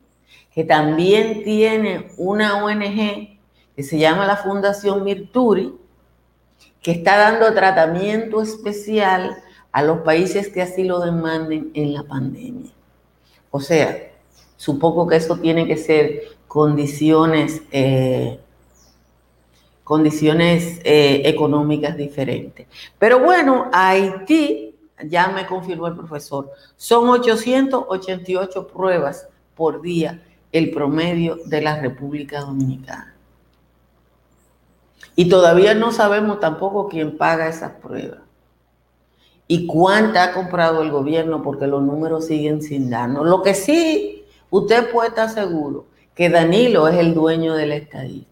que 0.56 0.64
también 0.64 1.44
tiene 1.44 2.08
una 2.18 2.64
ONG 2.64 3.38
que 3.76 3.84
se 3.84 4.00
llama 4.00 4.26
la 4.26 4.38
Fundación 4.38 5.04
Mirturi, 5.04 5.76
que 6.82 6.92
está 6.92 7.18
dando 7.18 7.54
tratamiento 7.54 8.42
especial 8.42 9.36
a 9.74 9.84
los 9.84 10.00
países 10.00 10.48
que 10.48 10.62
así 10.62 10.86
lo 10.86 11.02
demanden 11.02 11.72
en 11.74 11.94
la 11.94 12.04
pandemia. 12.04 12.72
O 13.52 13.60
sea, 13.60 14.14
supongo 14.56 15.06
que 15.08 15.18
eso 15.18 15.38
tiene 15.38 15.68
que 15.68 15.76
ser 15.76 16.22
condiciones, 16.48 17.62
eh, 17.72 18.40
condiciones 19.84 20.80
eh, 20.86 21.24
económicas 21.26 21.98
diferentes. 21.98 22.66
Pero 22.98 23.20
bueno, 23.20 23.70
Haití, 23.74 24.74
ya 25.04 25.28
me 25.28 25.46
confirmó 25.46 25.88
el 25.88 25.98
profesor, 25.98 26.50
son 26.78 27.10
888 27.10 28.68
pruebas 28.68 29.28
por 29.54 29.82
día 29.82 30.22
el 30.56 30.72
promedio 30.72 31.38
de 31.48 31.60
la 31.60 31.82
República 31.82 32.40
Dominicana. 32.40 33.14
Y 35.14 35.28
todavía 35.28 35.74
no 35.74 35.92
sabemos 35.92 36.40
tampoco 36.40 36.88
quién 36.88 37.18
paga 37.18 37.50
esas 37.50 37.74
pruebas. 37.74 38.22
Y 39.50 39.68
cuánta 39.68 40.24
ha 40.24 40.32
comprado 40.32 40.82
el 40.82 40.92
gobierno 40.92 41.44
porque 41.44 41.68
los 41.68 41.84
números 41.84 42.28
siguen 42.28 42.62
sin 42.62 42.90
darnos. 42.90 43.28
Lo 43.28 43.44
que 43.44 43.54
sí, 43.54 44.24
usted 44.50 44.90
puede 44.92 45.10
estar 45.10 45.30
seguro 45.30 45.88
que 46.16 46.30
Danilo 46.30 46.88
es 46.88 47.00
el 47.00 47.14
dueño 47.14 47.54
de 47.56 47.66
la 47.66 47.76
estadística. 47.76 48.32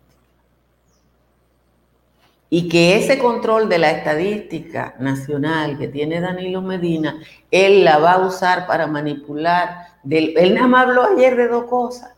Y 2.49 2.69
que 2.69 2.95
ese 2.95 3.19
control 3.19 3.67
de 3.67 3.79
la 3.79 3.91
estadística 3.91 4.95
nacional 4.97 5.77
que 5.77 5.89
tiene 5.89 6.21
Danilo 6.21 6.61
Medina, 6.61 7.19
él 7.51 7.83
la 7.83 7.97
va 7.97 8.13
a 8.13 8.25
usar 8.25 8.65
para 8.65 8.87
manipular. 8.87 9.87
Él 10.09 10.53
nada 10.53 10.67
más 10.67 10.87
habló 10.87 11.03
ayer 11.03 11.35
de 11.35 11.49
dos 11.49 11.65
cosas 11.65 12.12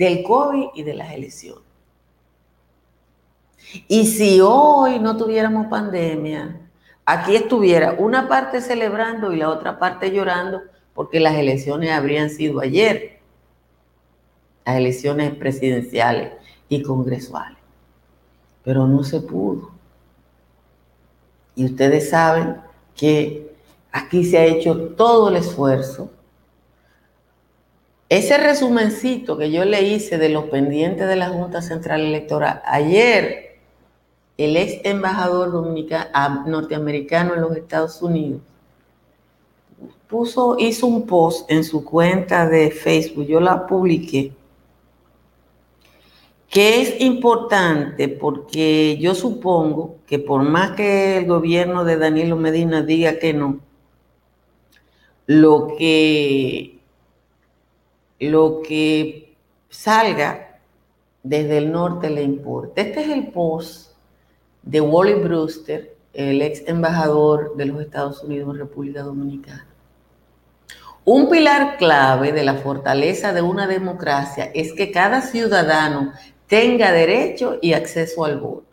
del 0.00 0.22
COVID 0.22 0.68
y 0.72 0.82
de 0.82 0.94
las 0.94 1.12
elecciones. 1.12 1.62
Y 3.86 4.06
si 4.06 4.40
hoy 4.40 4.98
no 4.98 5.18
tuviéramos 5.18 5.66
pandemia, 5.66 6.58
aquí 7.04 7.36
estuviera 7.36 7.96
una 7.98 8.26
parte 8.26 8.62
celebrando 8.62 9.30
y 9.30 9.36
la 9.36 9.50
otra 9.50 9.78
parte 9.78 10.10
llorando 10.10 10.62
porque 10.94 11.20
las 11.20 11.34
elecciones 11.34 11.90
habrían 11.90 12.30
sido 12.30 12.60
ayer, 12.60 13.20
las 14.64 14.76
elecciones 14.76 15.34
presidenciales 15.34 16.32
y 16.70 16.82
congresuales. 16.82 17.58
Pero 18.64 18.86
no 18.86 19.04
se 19.04 19.20
pudo. 19.20 19.70
Y 21.54 21.66
ustedes 21.66 22.08
saben 22.08 22.56
que 22.96 23.54
aquí 23.92 24.24
se 24.24 24.38
ha 24.38 24.46
hecho 24.46 24.94
todo 24.96 25.28
el 25.28 25.36
esfuerzo. 25.36 26.10
Ese 28.10 28.36
resumencito 28.36 29.38
que 29.38 29.50
yo 29.50 29.64
le 29.64 29.82
hice 29.82 30.18
de 30.18 30.28
los 30.28 30.44
pendientes 30.50 31.08
de 31.08 31.16
la 31.16 31.30
Junta 31.30 31.62
Central 31.62 32.02
Electoral, 32.02 32.60
ayer 32.66 33.58
el 34.36 34.56
ex 34.58 34.84
embajador 34.84 35.50
dominicano, 35.52 36.44
norteamericano 36.46 37.34
en 37.34 37.40
los 37.40 37.56
Estados 37.56 38.02
Unidos 38.02 38.42
puso, 40.10 40.56
hizo 40.58 40.86
un 40.88 41.06
post 41.06 41.50
en 41.50 41.62
su 41.64 41.84
cuenta 41.84 42.48
de 42.48 42.70
Facebook, 42.70 43.26
yo 43.26 43.40
la 43.40 43.66
publiqué, 43.66 44.32
que 46.48 46.82
es 46.82 47.00
importante 47.00 48.08
porque 48.08 48.98
yo 49.00 49.14
supongo 49.14 49.98
que 50.06 50.18
por 50.18 50.42
más 50.42 50.72
que 50.72 51.18
el 51.18 51.26
gobierno 51.26 51.84
de 51.84 51.96
Danilo 51.96 52.36
Medina 52.36 52.82
diga 52.82 53.20
que 53.20 53.32
no, 53.32 53.60
lo 55.26 55.76
que, 55.78 56.79
lo 58.20 58.62
que 58.62 59.34
salga 59.68 60.58
desde 61.22 61.58
el 61.58 61.72
norte 61.72 62.10
le 62.10 62.22
importa. 62.22 62.82
Este 62.82 63.02
es 63.02 63.08
el 63.10 63.28
post 63.28 63.92
de 64.62 64.80
Wally 64.80 65.14
Brewster, 65.14 65.96
el 66.12 66.42
ex 66.42 66.62
embajador 66.66 67.56
de 67.56 67.66
los 67.66 67.80
Estados 67.80 68.22
Unidos 68.22 68.54
en 68.54 68.60
República 68.60 69.02
Dominicana. 69.02 69.66
Un 71.04 71.30
pilar 71.30 71.78
clave 71.78 72.32
de 72.32 72.44
la 72.44 72.54
fortaleza 72.54 73.32
de 73.32 73.42
una 73.42 73.66
democracia 73.66 74.50
es 74.54 74.72
que 74.74 74.92
cada 74.92 75.22
ciudadano 75.22 76.12
tenga 76.46 76.92
derecho 76.92 77.58
y 77.62 77.72
acceso 77.72 78.24
al 78.24 78.38
voto. 78.38 78.69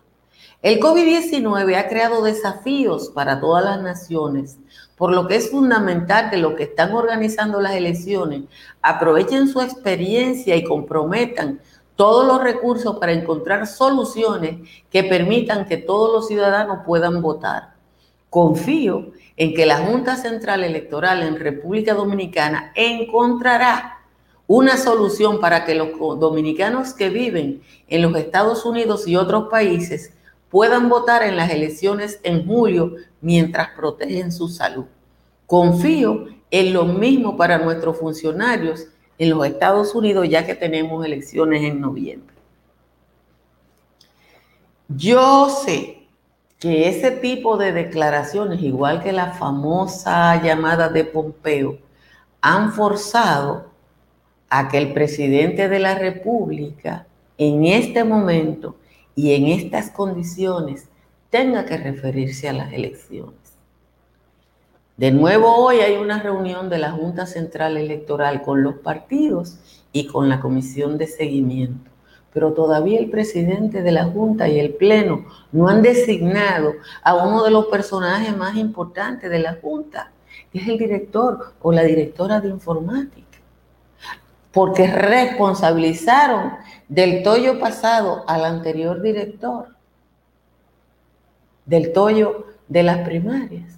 El 0.63 0.79
COVID-19 0.79 1.75
ha 1.75 1.87
creado 1.87 2.23
desafíos 2.23 3.09
para 3.09 3.39
todas 3.39 3.63
las 3.63 3.79
naciones, 3.79 4.57
por 4.95 5.11
lo 5.13 5.27
que 5.27 5.35
es 5.35 5.51
fundamental 5.51 6.31
que 6.31 6.37
los 6.37 6.53
que 6.53 6.63
están 6.63 6.93
organizando 6.93 7.61
las 7.61 7.73
elecciones 7.73 8.41
aprovechen 8.81 9.47
su 9.47 9.61
experiencia 9.61 10.55
y 10.55 10.63
comprometan 10.63 11.61
todos 11.95 12.25
los 12.25 12.41
recursos 12.41 12.97
para 12.97 13.11
encontrar 13.11 13.67
soluciones 13.67 14.67
que 14.89 15.03
permitan 15.03 15.67
que 15.67 15.77
todos 15.77 16.11
los 16.11 16.27
ciudadanos 16.27 16.79
puedan 16.87 17.21
votar. 17.21 17.75
Confío 18.31 19.11
en 19.35 19.53
que 19.53 19.67
la 19.67 19.77
Junta 19.77 20.15
Central 20.15 20.63
Electoral 20.63 21.21
en 21.21 21.39
República 21.39 21.93
Dominicana 21.93 22.71
encontrará 22.73 23.99
una 24.47 24.77
solución 24.77 25.39
para 25.39 25.65
que 25.65 25.75
los 25.75 25.89
dominicanos 26.19 26.93
que 26.93 27.09
viven 27.09 27.61
en 27.87 28.01
los 28.01 28.15
Estados 28.15 28.65
Unidos 28.65 29.07
y 29.07 29.15
otros 29.15 29.49
países 29.49 30.13
puedan 30.49 30.89
votar 30.89 31.23
en 31.23 31.35
las 31.35 31.49
elecciones 31.51 32.19
en 32.23 32.45
julio 32.45 32.95
mientras 33.21 33.69
protegen 33.75 34.31
su 34.31 34.47
salud. 34.47 34.85
Confío 35.45 36.27
en 36.51 36.73
lo 36.73 36.85
mismo 36.85 37.37
para 37.37 37.57
nuestros 37.57 37.97
funcionarios 37.97 38.87
en 39.17 39.29
los 39.31 39.45
Estados 39.45 39.95
Unidos 39.95 40.27
ya 40.29 40.45
que 40.45 40.55
tenemos 40.55 41.05
elecciones 41.05 41.63
en 41.63 41.81
noviembre. 41.81 42.35
Yo 44.87 45.49
sé 45.49 46.07
que 46.59 46.87
ese 46.87 47.11
tipo 47.11 47.57
de 47.57 47.71
declaraciones, 47.71 48.61
igual 48.61 49.03
que 49.03 49.11
la 49.11 49.33
famosa 49.33 50.41
llamada 50.41 50.89
de 50.89 51.03
Pompeo, 51.03 51.77
han 52.41 52.71
forzado 52.71 53.69
a 54.49 54.69
que 54.69 54.77
el 54.77 54.93
presidente 54.93 55.67
de 55.67 55.79
la 55.79 55.95
República 55.95 57.05
en 57.37 57.65
este 57.65 58.03
momento 58.03 58.77
y 59.17 59.33
en 59.33 59.47
estas 59.47 59.89
condiciones 59.89 60.89
tenga 61.31 61.65
que 61.65 61.75
referirse 61.75 62.47
a 62.47 62.53
las 62.53 62.71
elecciones. 62.71 63.33
De 64.95 65.11
nuevo 65.11 65.55
hoy 65.55 65.77
hay 65.77 65.95
una 65.95 66.21
reunión 66.21 66.69
de 66.69 66.77
la 66.77 66.91
Junta 66.91 67.25
Central 67.25 67.77
Electoral 67.77 68.43
con 68.43 68.61
los 68.61 68.75
partidos 68.75 69.57
y 69.91 70.05
con 70.05 70.29
la 70.29 70.39
Comisión 70.39 70.99
de 70.99 71.07
Seguimiento, 71.07 71.89
pero 72.31 72.53
todavía 72.53 72.99
el 72.99 73.09
presidente 73.09 73.81
de 73.81 73.91
la 73.91 74.05
Junta 74.05 74.47
y 74.49 74.59
el 74.59 74.75
Pleno 74.75 75.25
no 75.51 75.67
han 75.67 75.81
designado 75.81 76.73
a 77.01 77.15
uno 77.15 77.43
de 77.43 77.49
los 77.49 77.65
personajes 77.65 78.37
más 78.37 78.55
importantes 78.55 79.31
de 79.31 79.39
la 79.39 79.57
Junta, 79.59 80.11
que 80.53 80.59
es 80.59 80.67
el 80.67 80.77
director 80.77 81.55
o 81.59 81.71
la 81.71 81.81
directora 81.81 82.39
de 82.39 82.49
informática 82.49 83.27
porque 84.57 84.87
responsabilizaron 84.87 86.53
del 86.87 87.23
tollo 87.23 87.59
pasado 87.59 88.23
al 88.27 88.45
anterior 88.45 89.01
director, 89.01 89.75
del 91.65 91.91
tollo 91.93 92.47
de 92.67 92.83
las 92.83 92.99
primarias. 92.99 93.77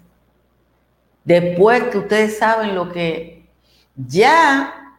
Después 1.24 1.84
que 1.86 1.98
ustedes 1.98 2.38
saben 2.38 2.76
lo 2.76 2.92
que 2.92 3.48
ya, 3.96 4.98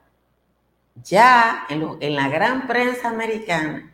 ya 1.03 1.67
en, 1.69 1.97
en 2.01 2.17
la 2.17 2.29
gran 2.29 2.67
prensa 2.67 3.09
americana, 3.09 3.93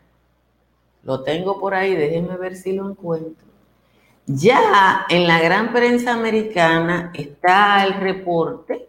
lo 1.03 1.23
tengo 1.23 1.61
por 1.61 1.75
ahí, 1.75 1.95
déjenme 1.95 2.37
ver 2.37 2.57
si 2.57 2.73
lo 2.73 2.91
encuentro. 2.91 3.47
Ya 4.27 5.07
en 5.09 5.29
la 5.29 5.41
gran 5.41 5.73
prensa 5.73 6.13
americana 6.13 7.13
está 7.15 7.85
el 7.85 7.95
reporte 7.95 8.89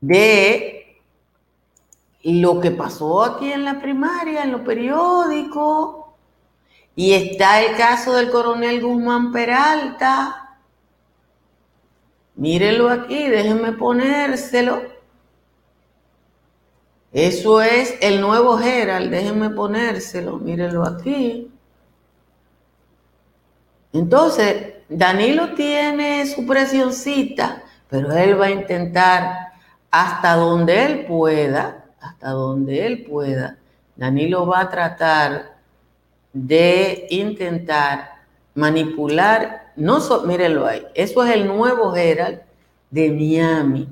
de 0.00 0.83
lo 2.24 2.60
que 2.60 2.70
pasó 2.70 3.22
aquí 3.22 3.52
en 3.52 3.64
la 3.64 3.80
primaria, 3.80 4.42
en 4.42 4.52
los 4.52 4.62
periódicos, 4.62 6.06
y 6.96 7.12
está 7.12 7.60
el 7.60 7.76
caso 7.76 8.14
del 8.14 8.30
coronel 8.30 8.80
Guzmán 8.80 9.30
Peralta. 9.30 10.58
Mírenlo 12.36 12.88
aquí, 12.88 13.28
déjenme 13.28 13.72
ponérselo. 13.72 14.82
Eso 17.12 17.62
es 17.62 17.94
el 18.00 18.20
nuevo 18.20 18.56
Gerald, 18.58 19.10
déjenme 19.10 19.50
ponérselo, 19.50 20.38
mírenlo 20.38 20.84
aquí. 20.84 21.50
Entonces, 23.92 24.74
Danilo 24.88 25.54
tiene 25.54 26.26
su 26.26 26.44
presioncita, 26.46 27.62
pero 27.88 28.12
él 28.12 28.40
va 28.40 28.46
a 28.46 28.50
intentar 28.50 29.52
hasta 29.90 30.34
donde 30.34 30.84
él 30.84 31.06
pueda, 31.06 31.83
hasta 32.04 32.30
donde 32.30 32.86
él 32.86 33.04
pueda, 33.04 33.58
Danilo 33.96 34.46
va 34.46 34.60
a 34.60 34.70
tratar 34.70 35.56
de 36.32 37.06
intentar 37.10 38.10
manipular, 38.54 39.72
no 39.76 39.98
mírenlo 40.26 40.66
ahí, 40.66 40.84
eso 40.94 41.24
es 41.24 41.34
el 41.34 41.46
nuevo 41.46 41.92
Gerald 41.92 42.40
de 42.90 43.10
Miami. 43.10 43.88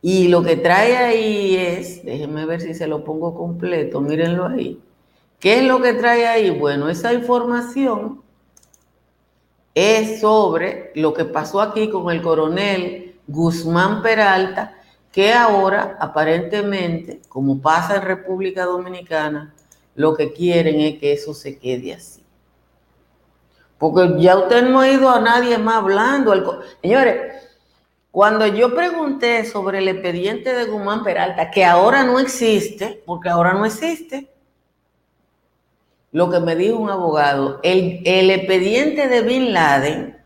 Y 0.00 0.28
lo 0.28 0.42
que 0.42 0.56
trae 0.56 0.96
ahí 0.96 1.56
es, 1.56 2.04
déjenme 2.04 2.46
ver 2.46 2.60
si 2.60 2.72
se 2.72 2.86
lo 2.86 3.04
pongo 3.04 3.34
completo, 3.34 4.00
mírenlo 4.00 4.46
ahí. 4.46 4.80
¿Qué 5.40 5.58
es 5.58 5.64
lo 5.64 5.80
que 5.82 5.92
trae 5.92 6.26
ahí? 6.26 6.50
Bueno, 6.50 6.88
esa 6.88 7.12
información 7.12 8.22
es 9.74 10.20
sobre 10.20 10.92
lo 10.94 11.12
que 11.14 11.24
pasó 11.24 11.60
aquí 11.60 11.90
con 11.90 12.10
el 12.10 12.22
coronel 12.22 13.16
Guzmán 13.26 14.02
Peralta, 14.02 14.77
que 15.12 15.32
ahora 15.32 15.96
aparentemente, 16.00 17.20
como 17.28 17.60
pasa 17.60 17.96
en 17.96 18.02
República 18.02 18.64
Dominicana, 18.64 19.54
lo 19.94 20.14
que 20.14 20.32
quieren 20.32 20.80
es 20.80 20.98
que 20.98 21.12
eso 21.12 21.34
se 21.34 21.58
quede 21.58 21.94
así. 21.94 22.22
Porque 23.78 24.14
ya 24.18 24.36
usted 24.36 24.62
no 24.68 24.80
ha 24.80 24.90
ido 24.90 25.08
a 25.08 25.20
nadie 25.20 25.56
más 25.58 25.76
hablando. 25.76 26.62
Señores, 26.82 27.32
cuando 28.10 28.46
yo 28.46 28.74
pregunté 28.74 29.44
sobre 29.44 29.78
el 29.78 29.88
expediente 29.88 30.52
de 30.52 30.64
Guzmán 30.64 31.04
Peralta, 31.04 31.50
que 31.50 31.64
ahora 31.64 32.04
no 32.04 32.18
existe, 32.18 33.02
porque 33.06 33.28
ahora 33.28 33.54
no 33.54 33.64
existe, 33.64 34.28
lo 36.10 36.30
que 36.30 36.40
me 36.40 36.56
dijo 36.56 36.78
un 36.78 36.90
abogado, 36.90 37.60
el, 37.62 38.02
el 38.04 38.30
expediente 38.30 39.08
de 39.08 39.22
Bin 39.22 39.52
Laden 39.52 40.17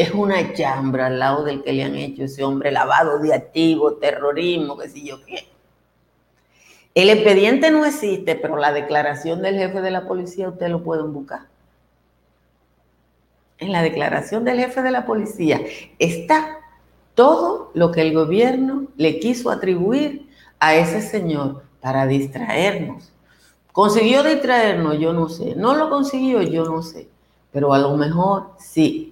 es 0.00 0.12
una 0.14 0.54
chambra 0.54 1.08
al 1.08 1.18
lado 1.18 1.44
del 1.44 1.62
que 1.62 1.74
le 1.74 1.84
han 1.84 1.94
hecho 1.94 2.24
ese 2.24 2.42
hombre 2.42 2.72
lavado 2.72 3.18
de 3.18 3.34
activos, 3.34 4.00
terrorismo, 4.00 4.78
qué 4.78 4.88
sé 4.88 5.02
yo 5.02 5.22
qué. 5.26 5.46
El 6.94 7.10
expediente 7.10 7.70
no 7.70 7.84
existe, 7.84 8.34
pero 8.34 8.56
la 8.56 8.72
declaración 8.72 9.42
del 9.42 9.56
jefe 9.56 9.82
de 9.82 9.90
la 9.90 10.08
policía 10.08 10.48
ustedes 10.48 10.72
lo 10.72 10.82
pueden 10.82 11.12
buscar. 11.12 11.42
En 13.58 13.72
la 13.72 13.82
declaración 13.82 14.42
del 14.44 14.58
jefe 14.58 14.80
de 14.80 14.90
la 14.90 15.04
policía 15.04 15.60
está 15.98 16.60
todo 17.14 17.70
lo 17.74 17.92
que 17.92 18.00
el 18.00 18.14
gobierno 18.14 18.86
le 18.96 19.20
quiso 19.20 19.50
atribuir 19.50 20.30
a 20.60 20.76
ese 20.76 21.02
señor 21.02 21.62
para 21.82 22.06
distraernos. 22.06 23.12
¿Consiguió 23.70 24.22
distraernos? 24.22 24.98
Yo 24.98 25.12
no 25.12 25.28
sé. 25.28 25.54
¿No 25.56 25.74
lo 25.74 25.90
consiguió? 25.90 26.40
Yo 26.40 26.64
no 26.64 26.82
sé. 26.82 27.06
Pero 27.52 27.74
a 27.74 27.78
lo 27.78 27.98
mejor 27.98 28.52
sí. 28.58 29.09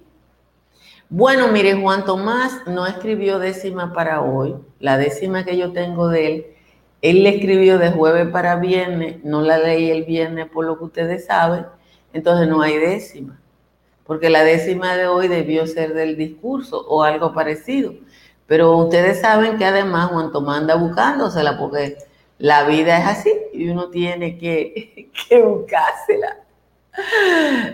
Bueno, 1.11 1.47
mire, 1.47 1.73
Juan 1.73 2.05
Tomás 2.05 2.61
no 2.67 2.85
escribió 2.85 3.39
décima 3.39 3.93
para 3.93 4.21
hoy. 4.21 4.55
La 4.79 4.95
décima 4.97 5.43
que 5.43 5.57
yo 5.57 5.71
tengo 5.73 6.07
de 6.07 6.27
él, 6.27 6.45
él 7.01 7.23
le 7.23 7.29
escribió 7.29 7.79
de 7.79 7.89
jueves 7.89 8.27
para 8.27 8.57
viernes, 8.57 9.23
no 9.23 9.41
la 9.41 9.57
leí 9.57 9.89
el 9.89 10.03
viernes 10.03 10.47
por 10.49 10.65
lo 10.65 10.77
que 10.77 10.83
ustedes 10.83 11.25
saben, 11.25 11.65
entonces 12.13 12.47
no 12.47 12.61
hay 12.61 12.77
décima. 12.77 13.39
porque 14.05 14.29
la 14.29 14.43
décima 14.43 14.95
de 14.97 15.07
hoy 15.07 15.27
debió 15.27 15.67
ser 15.67 15.93
del 15.93 16.17
discurso 16.17 16.85
o 16.87 17.03
algo 17.03 17.33
parecido. 17.33 17.93
Pero 18.47 18.77
ustedes 18.77 19.21
saben 19.21 19.57
que 19.57 19.65
además 19.65 20.09
Juan 20.11 20.31
Tomás 20.31 20.59
anda 20.59 20.75
buscándosela 20.75 21.57
porque 21.59 21.97
la 22.39 22.65
vida 22.65 22.97
es 22.99 23.05
así 23.07 23.33
y 23.53 23.69
uno 23.69 23.89
tiene 23.89 24.37
que, 24.37 25.11
que 25.29 25.41
buscársela. 25.43 26.37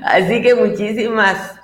Así 0.04 0.42
que 0.42 0.56
muchísimas 0.56 1.60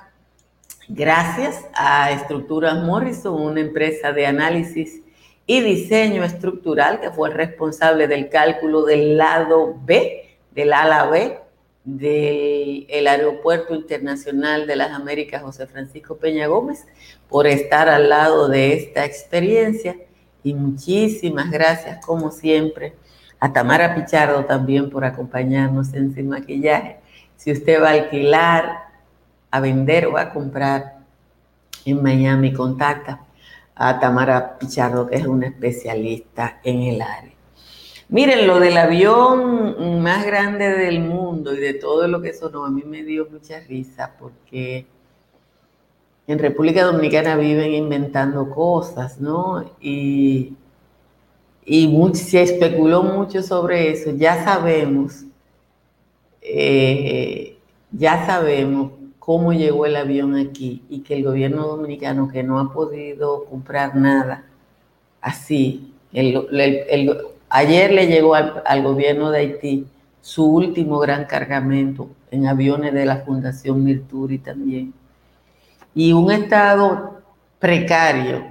gracias 0.88 1.66
a 1.74 2.10
Estructuras 2.10 2.82
Morrison, 2.82 3.40
una 3.40 3.60
empresa 3.60 4.12
de 4.12 4.26
análisis 4.26 5.02
y 5.46 5.60
diseño 5.60 6.24
estructural 6.24 7.00
que 7.00 7.10
fue 7.10 7.30
responsable 7.30 8.06
del 8.06 8.28
cálculo 8.28 8.84
del 8.84 9.16
lado 9.16 9.76
B, 9.84 10.36
del 10.52 10.72
ala 10.72 11.06
B 11.06 11.38
del 11.84 13.08
Aeropuerto 13.08 13.74
Internacional 13.74 14.66
de 14.66 14.76
las 14.76 14.92
Américas 14.92 15.42
José 15.42 15.66
Francisco 15.66 16.16
Peña 16.16 16.46
Gómez 16.46 16.86
por 17.28 17.46
estar 17.46 17.88
al 17.88 18.08
lado 18.08 18.48
de 18.48 18.74
esta 18.74 19.04
experiencia 19.04 19.96
y 20.44 20.54
muchísimas 20.54 21.50
gracias 21.50 22.04
como 22.04 22.30
siempre 22.30 22.94
a 23.40 23.52
Tamara 23.52 23.96
Pichardo 23.96 24.44
también 24.44 24.90
por 24.90 25.04
acompañarnos 25.04 25.92
en 25.94 26.14
Sin 26.14 26.28
Maquillaje. 26.28 26.98
Si 27.36 27.50
usted 27.50 27.82
va 27.82 27.88
a 27.88 27.92
alquilar, 27.92 28.91
a 29.52 29.60
vender 29.60 30.06
o 30.06 30.18
a 30.18 30.30
comprar 30.30 30.96
en 31.84 32.02
Miami, 32.02 32.52
contacta 32.52 33.20
a 33.74 34.00
Tamara 34.00 34.58
Pichardo, 34.58 35.06
que 35.06 35.16
es 35.16 35.26
una 35.26 35.46
especialista 35.46 36.60
en 36.64 36.82
el 36.82 37.02
área. 37.02 37.32
Miren, 38.08 38.46
lo 38.46 38.60
del 38.60 38.76
avión 38.76 40.02
más 40.02 40.24
grande 40.24 40.68
del 40.70 41.00
mundo 41.00 41.54
y 41.54 41.60
de 41.60 41.74
todo 41.74 42.08
lo 42.08 42.20
que 42.20 42.32
sonó, 42.32 42.64
a 42.64 42.70
mí 42.70 42.82
me 42.84 43.02
dio 43.04 43.28
mucha 43.30 43.60
risa 43.60 44.14
porque 44.18 44.86
en 46.26 46.38
República 46.38 46.84
Dominicana 46.84 47.36
viven 47.36 47.72
inventando 47.72 48.50
cosas, 48.50 49.20
¿no? 49.20 49.64
Y, 49.80 50.54
y 51.64 52.14
se 52.14 52.42
especuló 52.42 53.02
mucho 53.02 53.42
sobre 53.42 53.90
eso. 53.90 54.12
Ya 54.16 54.44
sabemos, 54.44 55.24
eh, 56.40 57.58
ya 57.90 58.24
sabemos 58.26 58.92
cómo 59.24 59.52
llegó 59.52 59.86
el 59.86 59.94
avión 59.94 60.34
aquí 60.34 60.82
y 60.90 61.02
que 61.02 61.14
el 61.14 61.22
gobierno 61.22 61.68
dominicano 61.68 62.26
que 62.26 62.42
no 62.42 62.58
ha 62.58 62.72
podido 62.72 63.44
comprar 63.44 63.94
nada 63.94 64.42
así, 65.20 65.94
ayer 67.48 67.92
le 67.92 68.06
llegó 68.08 68.34
al, 68.34 68.82
gobierno 68.82 69.30
de 69.30 69.38
Haití 69.38 69.86
su 70.20 70.44
último 70.44 70.98
gran 70.98 71.26
cargamento 71.26 72.08
en 72.32 72.48
aviones 72.48 72.92
de 72.94 73.04
la 73.04 73.18
Fundación 73.18 73.84
Mirturi 73.84 74.38
también. 74.38 74.92
Y 75.94 76.12
un 76.12 76.32
estado 76.32 77.22
precario 77.60 78.46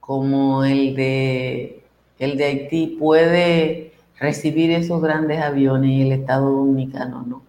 como 0.00 0.64
el 0.64 0.96
de, 0.96 1.82
el 2.18 2.38
de 2.38 2.44
Haití 2.44 2.96
puede 2.98 3.92
recibir 4.18 4.70
esos 4.70 5.02
grandes 5.02 5.42
aviones 5.42 5.90
y 5.90 6.02
el 6.02 6.12
Estado 6.12 6.50
Dominicano 6.50 7.22
no. 7.28 7.47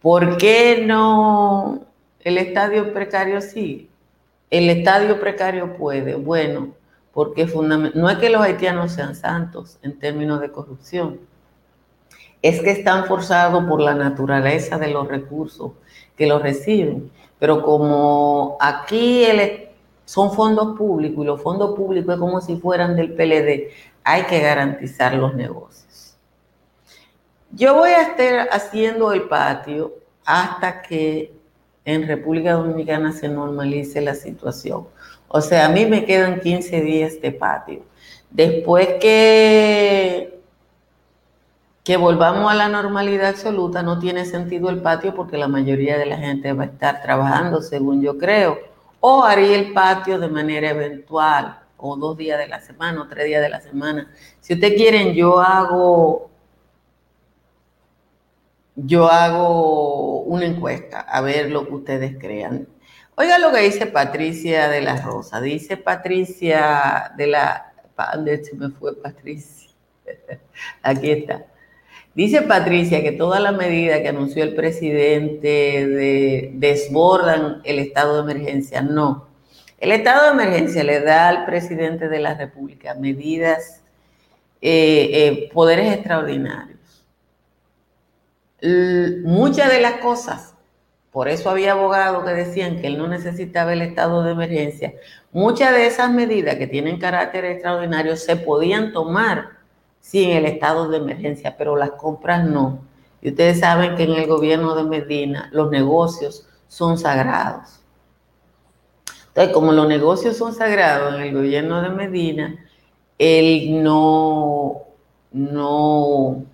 ¿Por 0.00 0.36
qué 0.36 0.84
no 0.86 1.80
el 2.20 2.38
estadio 2.38 2.92
precario 2.92 3.40
sí? 3.40 3.90
El 4.50 4.70
estadio 4.70 5.20
precario 5.20 5.76
puede. 5.76 6.14
Bueno, 6.14 6.74
porque 7.12 7.46
no 7.94 8.10
es 8.10 8.18
que 8.18 8.30
los 8.30 8.40
haitianos 8.40 8.92
sean 8.92 9.16
santos 9.16 9.78
en 9.82 9.98
términos 9.98 10.40
de 10.40 10.52
corrupción, 10.52 11.18
es 12.42 12.60
que 12.60 12.70
están 12.70 13.06
forzados 13.06 13.64
por 13.64 13.80
la 13.80 13.94
naturaleza 13.94 14.78
de 14.78 14.88
los 14.88 15.08
recursos 15.08 15.72
que 16.16 16.26
los 16.28 16.40
reciben. 16.40 17.10
Pero 17.40 17.62
como 17.62 18.56
aquí 18.60 19.24
son 20.04 20.32
fondos 20.32 20.78
públicos 20.78 21.24
y 21.24 21.26
los 21.26 21.42
fondos 21.42 21.74
públicos 21.74 22.14
es 22.14 22.20
como 22.20 22.40
si 22.40 22.56
fueran 22.56 22.94
del 22.94 23.14
PLD, 23.14 23.72
hay 24.04 24.22
que 24.28 24.40
garantizar 24.40 25.14
los 25.14 25.34
negocios. 25.34 25.87
Yo 27.52 27.74
voy 27.74 27.90
a 27.90 28.02
estar 28.02 28.48
haciendo 28.52 29.12
el 29.12 29.22
patio 29.22 29.94
hasta 30.24 30.82
que 30.82 31.32
en 31.84 32.06
República 32.06 32.52
Dominicana 32.52 33.12
se 33.12 33.28
normalice 33.28 34.02
la 34.02 34.14
situación. 34.14 34.86
O 35.28 35.40
sea, 35.40 35.66
a 35.66 35.68
mí 35.70 35.86
me 35.86 36.04
quedan 36.04 36.40
15 36.40 36.82
días 36.82 37.20
de 37.22 37.32
patio. 37.32 37.82
Después 38.30 38.86
que, 39.00 40.38
que 41.82 41.96
volvamos 41.96 42.52
a 42.52 42.54
la 42.54 42.68
normalidad 42.68 43.30
absoluta, 43.30 43.82
no 43.82 43.98
tiene 43.98 44.26
sentido 44.26 44.68
el 44.68 44.82
patio 44.82 45.14
porque 45.14 45.38
la 45.38 45.48
mayoría 45.48 45.96
de 45.96 46.04
la 46.04 46.18
gente 46.18 46.52
va 46.52 46.64
a 46.64 46.66
estar 46.66 47.00
trabajando, 47.00 47.62
según 47.62 48.02
yo 48.02 48.18
creo. 48.18 48.58
O 49.00 49.24
haría 49.24 49.56
el 49.58 49.72
patio 49.72 50.18
de 50.18 50.28
manera 50.28 50.70
eventual, 50.70 51.60
o 51.78 51.96
dos 51.96 52.18
días 52.18 52.38
de 52.38 52.48
la 52.48 52.60
semana, 52.60 53.00
o 53.00 53.08
tres 53.08 53.24
días 53.24 53.40
de 53.40 53.48
la 53.48 53.60
semana. 53.62 54.10
Si 54.40 54.52
ustedes 54.52 54.74
quieren, 54.74 55.14
yo 55.14 55.40
hago 55.40 56.27
yo 58.86 59.10
hago 59.10 60.22
una 60.22 60.46
encuesta 60.46 61.00
a 61.00 61.20
ver 61.20 61.50
lo 61.50 61.66
que 61.66 61.74
ustedes 61.74 62.16
crean. 62.18 62.68
Oiga 63.16 63.38
lo 63.38 63.50
que 63.50 63.62
dice 63.62 63.86
Patricia 63.86 64.68
de 64.68 64.82
la 64.82 65.00
Rosa. 65.02 65.40
Dice 65.40 65.76
Patricia 65.76 67.12
de 67.16 67.26
la... 67.26 67.72
¿Dónde 68.14 68.44
se 68.44 68.54
me 68.54 68.70
fue 68.70 68.94
Patricia? 68.94 69.70
Aquí 70.82 71.10
está. 71.10 71.46
Dice 72.14 72.42
Patricia 72.42 73.02
que 73.02 73.10
todas 73.10 73.42
las 73.42 73.56
medidas 73.56 74.00
que 74.00 74.08
anunció 74.08 74.44
el 74.44 74.54
presidente 74.54 76.52
desbordan 76.54 77.60
el 77.64 77.80
estado 77.80 78.22
de 78.22 78.32
emergencia. 78.32 78.80
No. 78.80 79.26
El 79.78 79.90
estado 79.90 80.24
de 80.24 80.42
emergencia 80.42 80.84
le 80.84 81.00
da 81.00 81.28
al 81.28 81.46
presidente 81.46 82.08
de 82.08 82.20
la 82.20 82.34
República 82.34 82.94
medidas, 82.94 83.82
eh, 84.60 85.10
eh, 85.12 85.50
poderes 85.52 85.92
extraordinarios 85.92 86.77
muchas 88.62 89.70
de 89.70 89.80
las 89.80 89.94
cosas, 89.94 90.54
por 91.10 91.28
eso 91.28 91.50
había 91.50 91.72
abogados 91.72 92.24
que 92.24 92.30
decían 92.30 92.80
que 92.80 92.86
él 92.88 92.98
no 92.98 93.08
necesitaba 93.08 93.72
el 93.72 93.82
estado 93.82 94.22
de 94.22 94.32
emergencia, 94.32 94.94
muchas 95.32 95.72
de 95.72 95.86
esas 95.86 96.10
medidas 96.10 96.56
que 96.56 96.66
tienen 96.66 96.98
carácter 96.98 97.44
extraordinario 97.44 98.16
se 98.16 98.36
podían 98.36 98.92
tomar 98.92 99.58
sin 100.00 100.30
el 100.30 100.46
estado 100.46 100.88
de 100.88 100.98
emergencia, 100.98 101.56
pero 101.56 101.76
las 101.76 101.92
compras 101.92 102.44
no. 102.44 102.80
Y 103.20 103.30
ustedes 103.30 103.60
saben 103.60 103.96
que 103.96 104.04
en 104.04 104.12
el 104.12 104.26
gobierno 104.26 104.74
de 104.74 104.84
Medina 104.84 105.48
los 105.52 105.70
negocios 105.70 106.46
son 106.68 106.98
sagrados. 106.98 107.80
Entonces, 109.28 109.52
como 109.52 109.72
los 109.72 109.88
negocios 109.88 110.36
son 110.36 110.54
sagrados 110.54 111.14
en 111.14 111.20
el 111.20 111.34
gobierno 111.34 111.82
de 111.82 111.90
Medina, 111.90 112.64
él 113.18 113.82
no, 113.82 114.82
no 115.32 116.44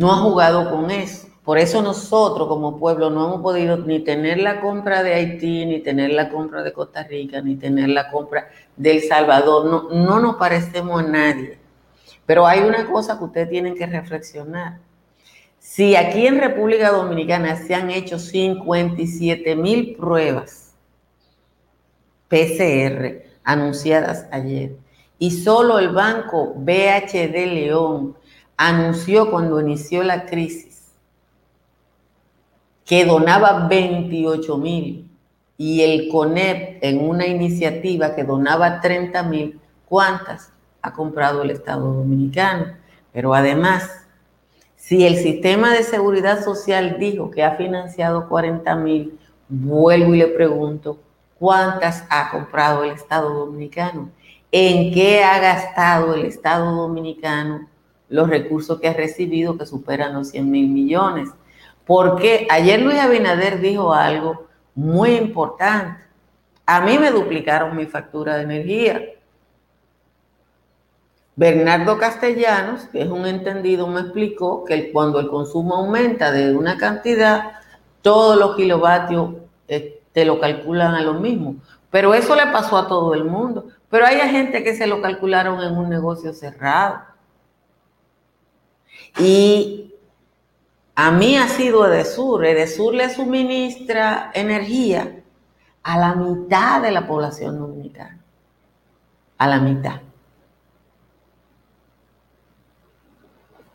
no 0.00 0.10
ha 0.10 0.16
jugado 0.16 0.70
con 0.70 0.90
eso. 0.90 1.28
Por 1.44 1.58
eso 1.58 1.82
nosotros 1.82 2.48
como 2.48 2.78
pueblo 2.78 3.10
no 3.10 3.26
hemos 3.26 3.42
podido 3.42 3.76
ni 3.76 4.00
tener 4.00 4.38
la 4.38 4.62
compra 4.62 5.02
de 5.02 5.12
Haití, 5.12 5.66
ni 5.66 5.80
tener 5.80 6.12
la 6.12 6.30
compra 6.30 6.62
de 6.62 6.72
Costa 6.72 7.02
Rica, 7.02 7.42
ni 7.42 7.56
tener 7.56 7.90
la 7.90 8.10
compra 8.10 8.48
de 8.78 8.92
El 8.92 9.02
Salvador. 9.02 9.66
No, 9.66 9.90
no 9.90 10.18
nos 10.18 10.36
parecemos 10.36 11.02
a 11.02 11.06
nadie. 11.06 11.58
Pero 12.24 12.46
hay 12.46 12.60
una 12.60 12.90
cosa 12.90 13.18
que 13.18 13.24
ustedes 13.24 13.50
tienen 13.50 13.74
que 13.74 13.84
reflexionar. 13.84 14.78
Si 15.58 15.94
aquí 15.94 16.26
en 16.26 16.40
República 16.40 16.92
Dominicana 16.92 17.56
se 17.56 17.74
han 17.74 17.90
hecho 17.90 18.18
57 18.18 19.54
mil 19.54 19.96
pruebas 19.96 20.74
PCR 22.28 23.22
anunciadas 23.44 24.26
ayer 24.32 24.76
y 25.18 25.30
solo 25.30 25.78
el 25.78 25.90
banco 25.90 26.54
BHD 26.56 27.34
León 27.52 28.16
anunció 28.60 29.30
cuando 29.30 29.58
inició 29.58 30.02
la 30.02 30.26
crisis 30.26 30.92
que 32.84 33.06
donaba 33.06 33.68
28 33.68 34.58
mil 34.58 35.10
y 35.56 35.80
el 35.80 36.10
CONEP 36.10 36.84
en 36.84 37.08
una 37.08 37.26
iniciativa 37.26 38.14
que 38.14 38.22
donaba 38.22 38.82
30 38.82 39.22
mil, 39.22 39.58
¿cuántas 39.88 40.52
ha 40.82 40.92
comprado 40.92 41.40
el 41.40 41.50
Estado 41.50 41.90
Dominicano? 41.90 42.66
Pero 43.14 43.32
además, 43.32 43.90
si 44.76 45.06
el 45.06 45.16
sistema 45.16 45.72
de 45.72 45.82
seguridad 45.82 46.44
social 46.44 46.98
dijo 46.98 47.30
que 47.30 47.42
ha 47.42 47.56
financiado 47.56 48.28
40 48.28 48.74
mil, 48.76 49.18
vuelvo 49.48 50.14
y 50.14 50.18
le 50.18 50.26
pregunto, 50.26 50.98
¿cuántas 51.38 52.04
ha 52.10 52.30
comprado 52.30 52.84
el 52.84 52.90
Estado 52.90 53.32
Dominicano? 53.32 54.10
¿En 54.52 54.92
qué 54.92 55.24
ha 55.24 55.38
gastado 55.38 56.12
el 56.12 56.26
Estado 56.26 56.70
Dominicano 56.72 57.70
los 58.10 58.28
recursos 58.28 58.80
que 58.80 58.88
ha 58.88 58.92
recibido 58.92 59.56
que 59.56 59.64
superan 59.64 60.12
los 60.12 60.28
100 60.28 60.50
mil 60.50 60.68
millones. 60.68 61.30
Porque 61.86 62.46
ayer 62.50 62.82
Luis 62.82 62.98
Abinader 62.98 63.60
dijo 63.60 63.94
algo 63.94 64.46
muy 64.74 65.12
importante. 65.12 66.02
A 66.66 66.80
mí 66.82 66.98
me 66.98 67.10
duplicaron 67.10 67.76
mi 67.76 67.86
factura 67.86 68.36
de 68.36 68.42
energía. 68.42 69.00
Bernardo 71.36 71.96
Castellanos, 71.98 72.82
que 72.92 73.02
es 73.02 73.08
un 73.08 73.26
entendido, 73.26 73.86
me 73.86 74.00
explicó 74.00 74.64
que 74.64 74.92
cuando 74.92 75.20
el 75.20 75.28
consumo 75.28 75.76
aumenta 75.76 76.32
de 76.32 76.54
una 76.54 76.76
cantidad, 76.76 77.52
todos 78.02 78.38
los 78.38 78.56
kilovatios 78.56 79.34
eh, 79.68 80.02
te 80.12 80.24
lo 80.24 80.38
calculan 80.38 80.94
a 80.94 81.02
lo 81.02 81.14
mismo. 81.14 81.56
Pero 81.90 82.14
eso 82.14 82.34
le 82.34 82.46
pasó 82.48 82.76
a 82.76 82.88
todo 82.88 83.14
el 83.14 83.24
mundo. 83.24 83.66
Pero 83.88 84.06
hay 84.06 84.18
gente 84.30 84.62
que 84.62 84.74
se 84.74 84.86
lo 84.86 85.00
calcularon 85.00 85.62
en 85.62 85.76
un 85.76 85.88
negocio 85.88 86.32
cerrado. 86.32 87.09
Y 89.18 89.94
a 90.94 91.10
mí 91.10 91.36
ha 91.36 91.48
sido 91.48 91.86
Edesur. 91.86 92.44
Edesur 92.44 92.94
le 92.94 93.08
suministra 93.08 94.30
energía 94.34 95.22
a 95.82 95.98
la 95.98 96.14
mitad 96.14 96.82
de 96.82 96.90
la 96.90 97.06
población 97.06 97.58
dominicana. 97.58 98.20
A 99.38 99.46
la 99.46 99.60
mitad. 99.60 100.00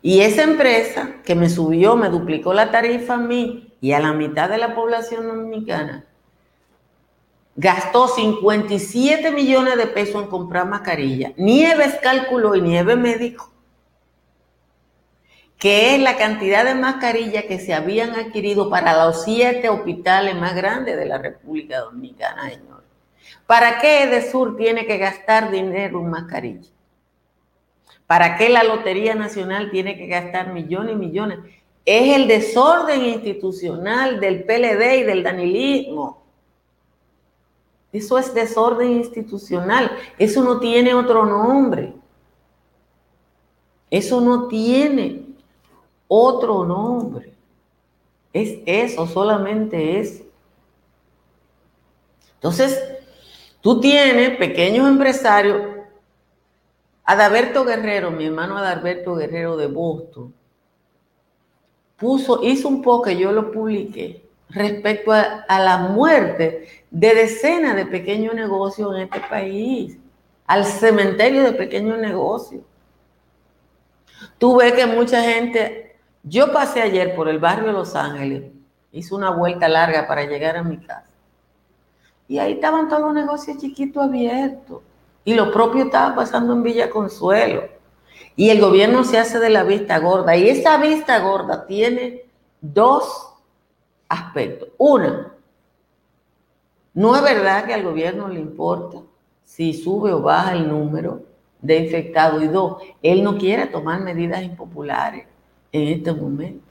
Y 0.02 0.20
esa 0.20 0.44
empresa 0.44 1.16
que 1.24 1.34
me 1.34 1.48
subió, 1.48 1.96
me 1.96 2.10
duplicó 2.10 2.52
la 2.54 2.70
tarifa 2.70 3.14
a 3.14 3.18
mí 3.18 3.74
y 3.80 3.90
a 3.90 3.98
la 3.98 4.12
mitad 4.12 4.48
de 4.48 4.58
la 4.58 4.72
población 4.72 5.26
dominicana, 5.26 6.04
gastó 7.56 8.06
57 8.06 9.32
millones 9.32 9.76
de 9.76 9.88
pesos 9.88 10.22
en 10.22 10.28
comprar 10.28 10.68
mascarilla. 10.68 11.32
Nieves 11.36 11.98
calculó 12.00 12.54
y 12.54 12.60
Nieve 12.60 12.94
médico 12.94 13.50
que 15.58 15.94
es 15.94 16.02
la 16.02 16.16
cantidad 16.16 16.64
de 16.64 16.74
mascarillas 16.74 17.44
que 17.44 17.58
se 17.58 17.72
habían 17.72 18.10
adquirido 18.14 18.68
para 18.68 19.06
los 19.06 19.24
siete 19.24 19.68
hospitales 19.68 20.34
más 20.36 20.54
grandes 20.54 20.96
de 20.96 21.06
la 21.06 21.18
República 21.18 21.80
Dominicana, 21.80 22.50
señor. 22.50 22.84
¿Para 23.46 23.78
qué 23.78 24.02
Edesur 24.02 24.56
tiene 24.56 24.86
que 24.86 24.98
gastar 24.98 25.50
dinero 25.50 26.00
en 26.00 26.10
mascarillas? 26.10 26.72
¿Para 28.06 28.36
qué 28.36 28.48
la 28.48 28.64
Lotería 28.64 29.14
Nacional 29.14 29.70
tiene 29.70 29.96
que 29.96 30.06
gastar 30.06 30.52
millones 30.52 30.92
y 30.92 30.98
millones? 30.98 31.38
Es 31.84 32.14
el 32.14 32.28
desorden 32.28 33.04
institucional 33.04 34.20
del 34.20 34.44
PLD 34.44 34.98
y 34.98 35.02
del 35.04 35.22
danilismo. 35.22 36.22
Eso 37.92 38.18
es 38.18 38.34
desorden 38.34 38.92
institucional. 38.92 39.90
Eso 40.18 40.42
no 40.42 40.60
tiene 40.60 40.92
otro 40.94 41.24
nombre. 41.24 41.94
Eso 43.90 44.20
no 44.20 44.48
tiene 44.48 45.25
otro 46.08 46.64
nombre. 46.64 47.32
Es 48.32 48.58
eso, 48.66 49.06
solamente 49.06 49.98
eso. 49.98 50.24
Entonces, 52.34 52.80
tú 53.60 53.80
tienes 53.80 54.36
pequeños 54.36 54.88
empresarios. 54.88 55.62
Adalberto 57.04 57.64
Guerrero, 57.64 58.10
mi 58.10 58.26
hermano 58.26 58.58
Adalberto 58.58 59.14
Guerrero 59.14 59.56
de 59.56 59.68
Boston, 59.68 60.34
puso, 61.96 62.42
hizo 62.42 62.68
un 62.68 62.82
poco, 62.82 63.10
yo 63.10 63.32
lo 63.32 63.50
publiqué, 63.50 64.22
respecto 64.48 65.12
a, 65.12 65.44
la 65.48 65.78
muerte 65.78 66.84
de 66.90 67.14
decenas 67.14 67.76
de 67.76 67.86
pequeños 67.86 68.34
negocios 68.34 68.94
en 68.94 69.02
este 69.02 69.20
país, 69.20 69.98
al 70.46 70.64
cementerio 70.64 71.42
de 71.42 71.52
pequeños 71.52 71.98
negocios. 71.98 72.62
Tú 74.38 74.56
ves 74.56 74.72
que 74.72 74.86
mucha 74.86 75.22
gente 75.22 75.85
yo 76.28 76.52
pasé 76.52 76.82
ayer 76.82 77.14
por 77.14 77.28
el 77.28 77.38
barrio 77.38 77.68
de 77.68 77.72
Los 77.72 77.94
Ángeles, 77.94 78.50
hice 78.90 79.14
una 79.14 79.30
vuelta 79.30 79.68
larga 79.68 80.08
para 80.08 80.24
llegar 80.24 80.56
a 80.56 80.64
mi 80.64 80.78
casa. 80.78 81.06
Y 82.26 82.38
ahí 82.38 82.54
estaban 82.54 82.88
todos 82.88 83.02
los 83.02 83.14
negocios 83.14 83.58
chiquitos 83.58 84.02
abiertos. 84.02 84.82
Y 85.24 85.34
lo 85.34 85.52
propio 85.52 85.84
estaba 85.84 86.16
pasando 86.16 86.52
en 86.52 86.64
Villa 86.64 86.90
Consuelo. 86.90 87.68
Y 88.34 88.50
el 88.50 88.60
gobierno 88.60 89.04
se 89.04 89.18
hace 89.18 89.38
de 89.38 89.50
la 89.50 89.62
vista 89.62 90.00
gorda. 90.00 90.36
Y 90.36 90.48
esa 90.48 90.78
vista 90.78 91.20
gorda 91.20 91.64
tiene 91.64 92.24
dos 92.60 93.32
aspectos. 94.08 94.70
Una, 94.78 95.32
no 96.92 97.14
es 97.14 97.22
verdad 97.22 97.66
que 97.66 97.74
al 97.74 97.84
gobierno 97.84 98.26
le 98.26 98.40
importa 98.40 98.98
si 99.44 99.74
sube 99.74 100.12
o 100.12 100.22
baja 100.22 100.54
el 100.54 100.68
número 100.68 101.22
de 101.60 101.76
infectados. 101.78 102.42
Y 102.42 102.48
dos, 102.48 102.82
él 103.00 103.22
no 103.22 103.38
quiere 103.38 103.66
tomar 103.66 104.00
medidas 104.00 104.42
impopulares 104.42 105.35
en 105.72 105.88
este 105.88 106.12
momento. 106.12 106.64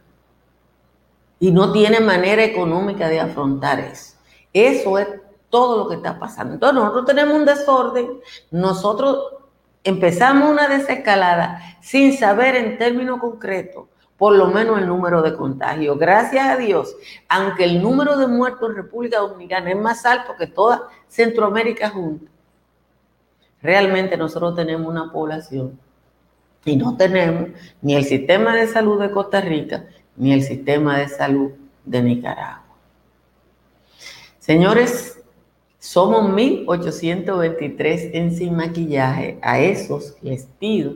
Y 1.39 1.51
no 1.51 1.71
tiene 1.71 1.99
manera 1.99 2.43
económica 2.43 3.07
de 3.07 3.19
afrontar 3.19 3.79
eso. 3.79 4.15
Eso 4.53 4.97
es 4.97 5.07
todo 5.49 5.77
lo 5.77 5.89
que 5.89 5.95
está 5.95 6.17
pasando. 6.17 6.53
Entonces 6.53 6.75
nosotros 6.75 7.05
tenemos 7.05 7.35
un 7.35 7.45
desorden, 7.45 8.19
nosotros 8.51 9.33
empezamos 9.83 10.49
una 10.49 10.67
desescalada 10.67 11.61
sin 11.81 12.17
saber 12.17 12.55
en 12.55 12.77
términos 12.77 13.19
concretos 13.19 13.85
por 14.17 14.35
lo 14.35 14.47
menos 14.47 14.79
el 14.79 14.87
número 14.87 15.21
de 15.21 15.35
contagios. 15.35 15.97
Gracias 15.97 16.47
a 16.47 16.57
Dios, 16.57 16.95
aunque 17.27 17.65
el 17.65 17.81
número 17.81 18.17
de 18.17 18.27
muertos 18.27 18.69
en 18.69 18.75
República 18.77 19.19
Dominicana 19.19 19.71
es 19.71 19.77
más 19.77 20.05
alto 20.05 20.33
que 20.37 20.47
toda 20.47 20.87
Centroamérica 21.07 21.89
junta, 21.89 22.31
realmente 23.61 24.15
nosotros 24.15 24.55
tenemos 24.55 24.87
una 24.87 25.11
población 25.11 25.79
y 26.65 26.75
no 26.75 26.97
tenemos 26.97 27.49
ni 27.81 27.95
el 27.95 28.03
sistema 28.03 28.55
de 28.55 28.67
salud 28.67 28.99
de 28.99 29.11
Costa 29.11 29.39
Rica 29.39 29.85
ni 30.17 30.33
el 30.33 30.43
sistema 30.43 30.97
de 30.97 31.07
salud 31.07 31.51
de 31.85 32.01
Nicaragua. 32.01 32.63
Señores, 34.39 35.19
somos 35.79 36.31
1823 36.33 38.09
en 38.13 38.35
Sin 38.35 38.55
Maquillaje. 38.55 39.37
A 39.41 39.59
esos 39.59 40.15
les 40.21 40.45
pido 40.59 40.95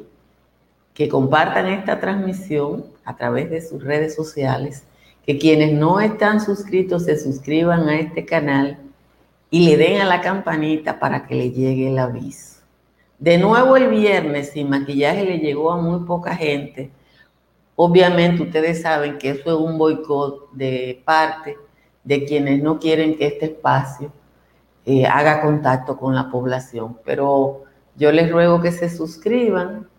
que 0.93 1.08
compartan 1.08 1.67
esta 1.67 1.99
transmisión 1.99 2.86
a 3.05 3.15
través 3.15 3.49
de 3.49 3.62
sus 3.62 3.84
redes 3.84 4.15
sociales, 4.15 4.84
que 5.25 5.38
quienes 5.38 5.73
no 5.73 5.99
están 5.99 6.41
suscritos 6.41 7.05
se 7.05 7.17
suscriban 7.17 7.88
a 7.88 7.99
este 7.99 8.25
canal 8.25 8.77
y 9.51 9.65
le 9.65 9.77
den 9.77 10.01
a 10.01 10.05
la 10.05 10.21
campanita 10.21 10.99
para 10.99 11.25
que 11.25 11.36
le 11.36 11.51
llegue 11.51 11.89
el 11.89 11.99
aviso. 11.99 12.59
De 13.19 13.38
nuevo 13.38 13.75
el 13.75 13.89
viernes 13.89 14.51
sin 14.51 14.69
maquillaje 14.69 15.25
le 15.25 15.39
llegó 15.39 15.73
a 15.73 15.77
muy 15.77 16.05
poca 16.05 16.34
gente. 16.34 16.89
Obviamente 17.75 18.43
ustedes 18.43 18.82
saben 18.82 19.17
que 19.17 19.32
eso 19.32 19.41
es 19.49 19.55
un 19.55 19.77
boicot 19.77 20.51
de 20.53 21.01
parte 21.03 21.58
de 22.05 22.23
quienes 22.23 22.63
no 22.63 22.79
quieren 22.79 23.17
que 23.17 23.27
este 23.27 23.47
espacio 23.47 24.13
eh, 24.86 25.05
haga 25.05 25.41
contacto 25.41 25.97
con 25.97 26.15
la 26.15 26.32
población. 26.32 26.97
Pero 27.03 27.63
yo 27.97 28.13
les 28.13 28.32
ruego 28.32 28.62
que 28.62 28.71
se 28.71 28.89
suscriban. 28.89 29.89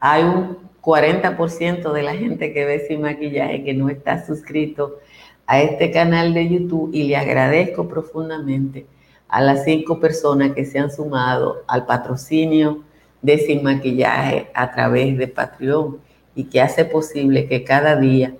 Hay 0.00 0.22
un 0.24 0.56
40% 0.80 1.92
de 1.92 2.02
la 2.02 2.14
gente 2.14 2.54
que 2.54 2.64
ve 2.64 2.86
sin 2.88 3.02
maquillaje 3.02 3.62
que 3.62 3.74
no 3.74 3.90
está 3.90 4.24
suscrito 4.24 5.00
a 5.46 5.60
este 5.60 5.90
canal 5.90 6.32
de 6.32 6.48
YouTube 6.48 6.94
y 6.94 7.04
le 7.04 7.16
agradezco 7.16 7.86
profundamente 7.86 8.86
a 9.28 9.40
las 9.40 9.64
cinco 9.64 9.98
personas 10.00 10.52
que 10.52 10.64
se 10.64 10.78
han 10.78 10.90
sumado 10.90 11.62
al 11.66 11.86
patrocinio 11.86 12.82
de 13.22 13.38
Sin 13.38 13.62
Maquillaje 13.62 14.50
a 14.54 14.70
través 14.70 15.16
de 15.16 15.28
Patreon 15.28 15.98
y 16.34 16.44
que 16.44 16.60
hace 16.60 16.84
posible 16.84 17.46
que 17.46 17.64
cada 17.64 17.96
día 17.96 18.34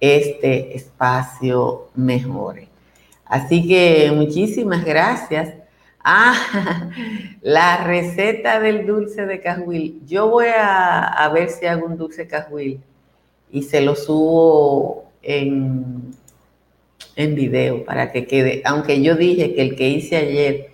este 0.00 0.76
espacio 0.76 1.88
mejore. 1.94 2.68
Así 3.24 3.66
que 3.66 4.12
muchísimas 4.14 4.84
gracias. 4.84 5.54
Ah, 6.08 6.88
la 7.42 7.78
receta 7.82 8.60
del 8.60 8.86
dulce 8.86 9.26
de 9.26 9.40
cajuil. 9.40 10.02
Yo 10.06 10.28
voy 10.30 10.46
a, 10.56 11.02
a 11.02 11.28
ver 11.30 11.50
si 11.50 11.66
hago 11.66 11.84
un 11.84 11.96
dulce 11.96 12.28
cajuil 12.28 12.80
y 13.50 13.64
se 13.64 13.80
lo 13.80 13.96
subo 13.96 15.10
en, 15.20 16.12
en 17.16 17.34
video 17.34 17.84
para 17.84 18.12
que 18.12 18.26
quede, 18.26 18.62
aunque 18.64 19.02
yo 19.02 19.16
dije 19.16 19.54
que 19.54 19.62
el 19.62 19.76
que 19.76 19.88
hice 19.88 20.16
ayer 20.16 20.70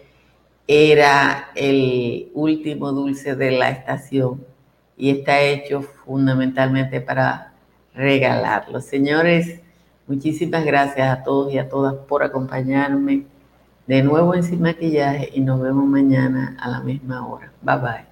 era 0.67 1.51
el 1.55 2.31
último 2.35 2.93
dulce 2.93 3.35
de 3.37 3.53
la 3.53 3.71
estación 3.71 4.45
y 4.97 5.11
está 5.11 5.41
hecho 5.41 5.83
fundamentalmente 5.83 7.01
para 7.01 7.53
regalarlo. 7.95 8.81
Señores, 8.81 9.61
muchísimas 10.07 10.65
gracias 10.65 11.09
a 11.09 11.23
todos 11.23 11.53
y 11.53 11.59
a 11.59 11.69
todas 11.69 11.95
por 11.95 12.23
acompañarme 12.23 13.25
de 13.87 14.03
nuevo 14.03 14.35
en 14.35 14.43
Sin 14.43 14.63
Maquillaje 14.63 15.31
y 15.35 15.41
nos 15.41 15.61
vemos 15.61 15.87
mañana 15.87 16.57
a 16.61 16.69
la 16.69 16.81
misma 16.81 17.27
hora. 17.27 17.53
Bye 17.63 17.77
bye. 17.79 18.12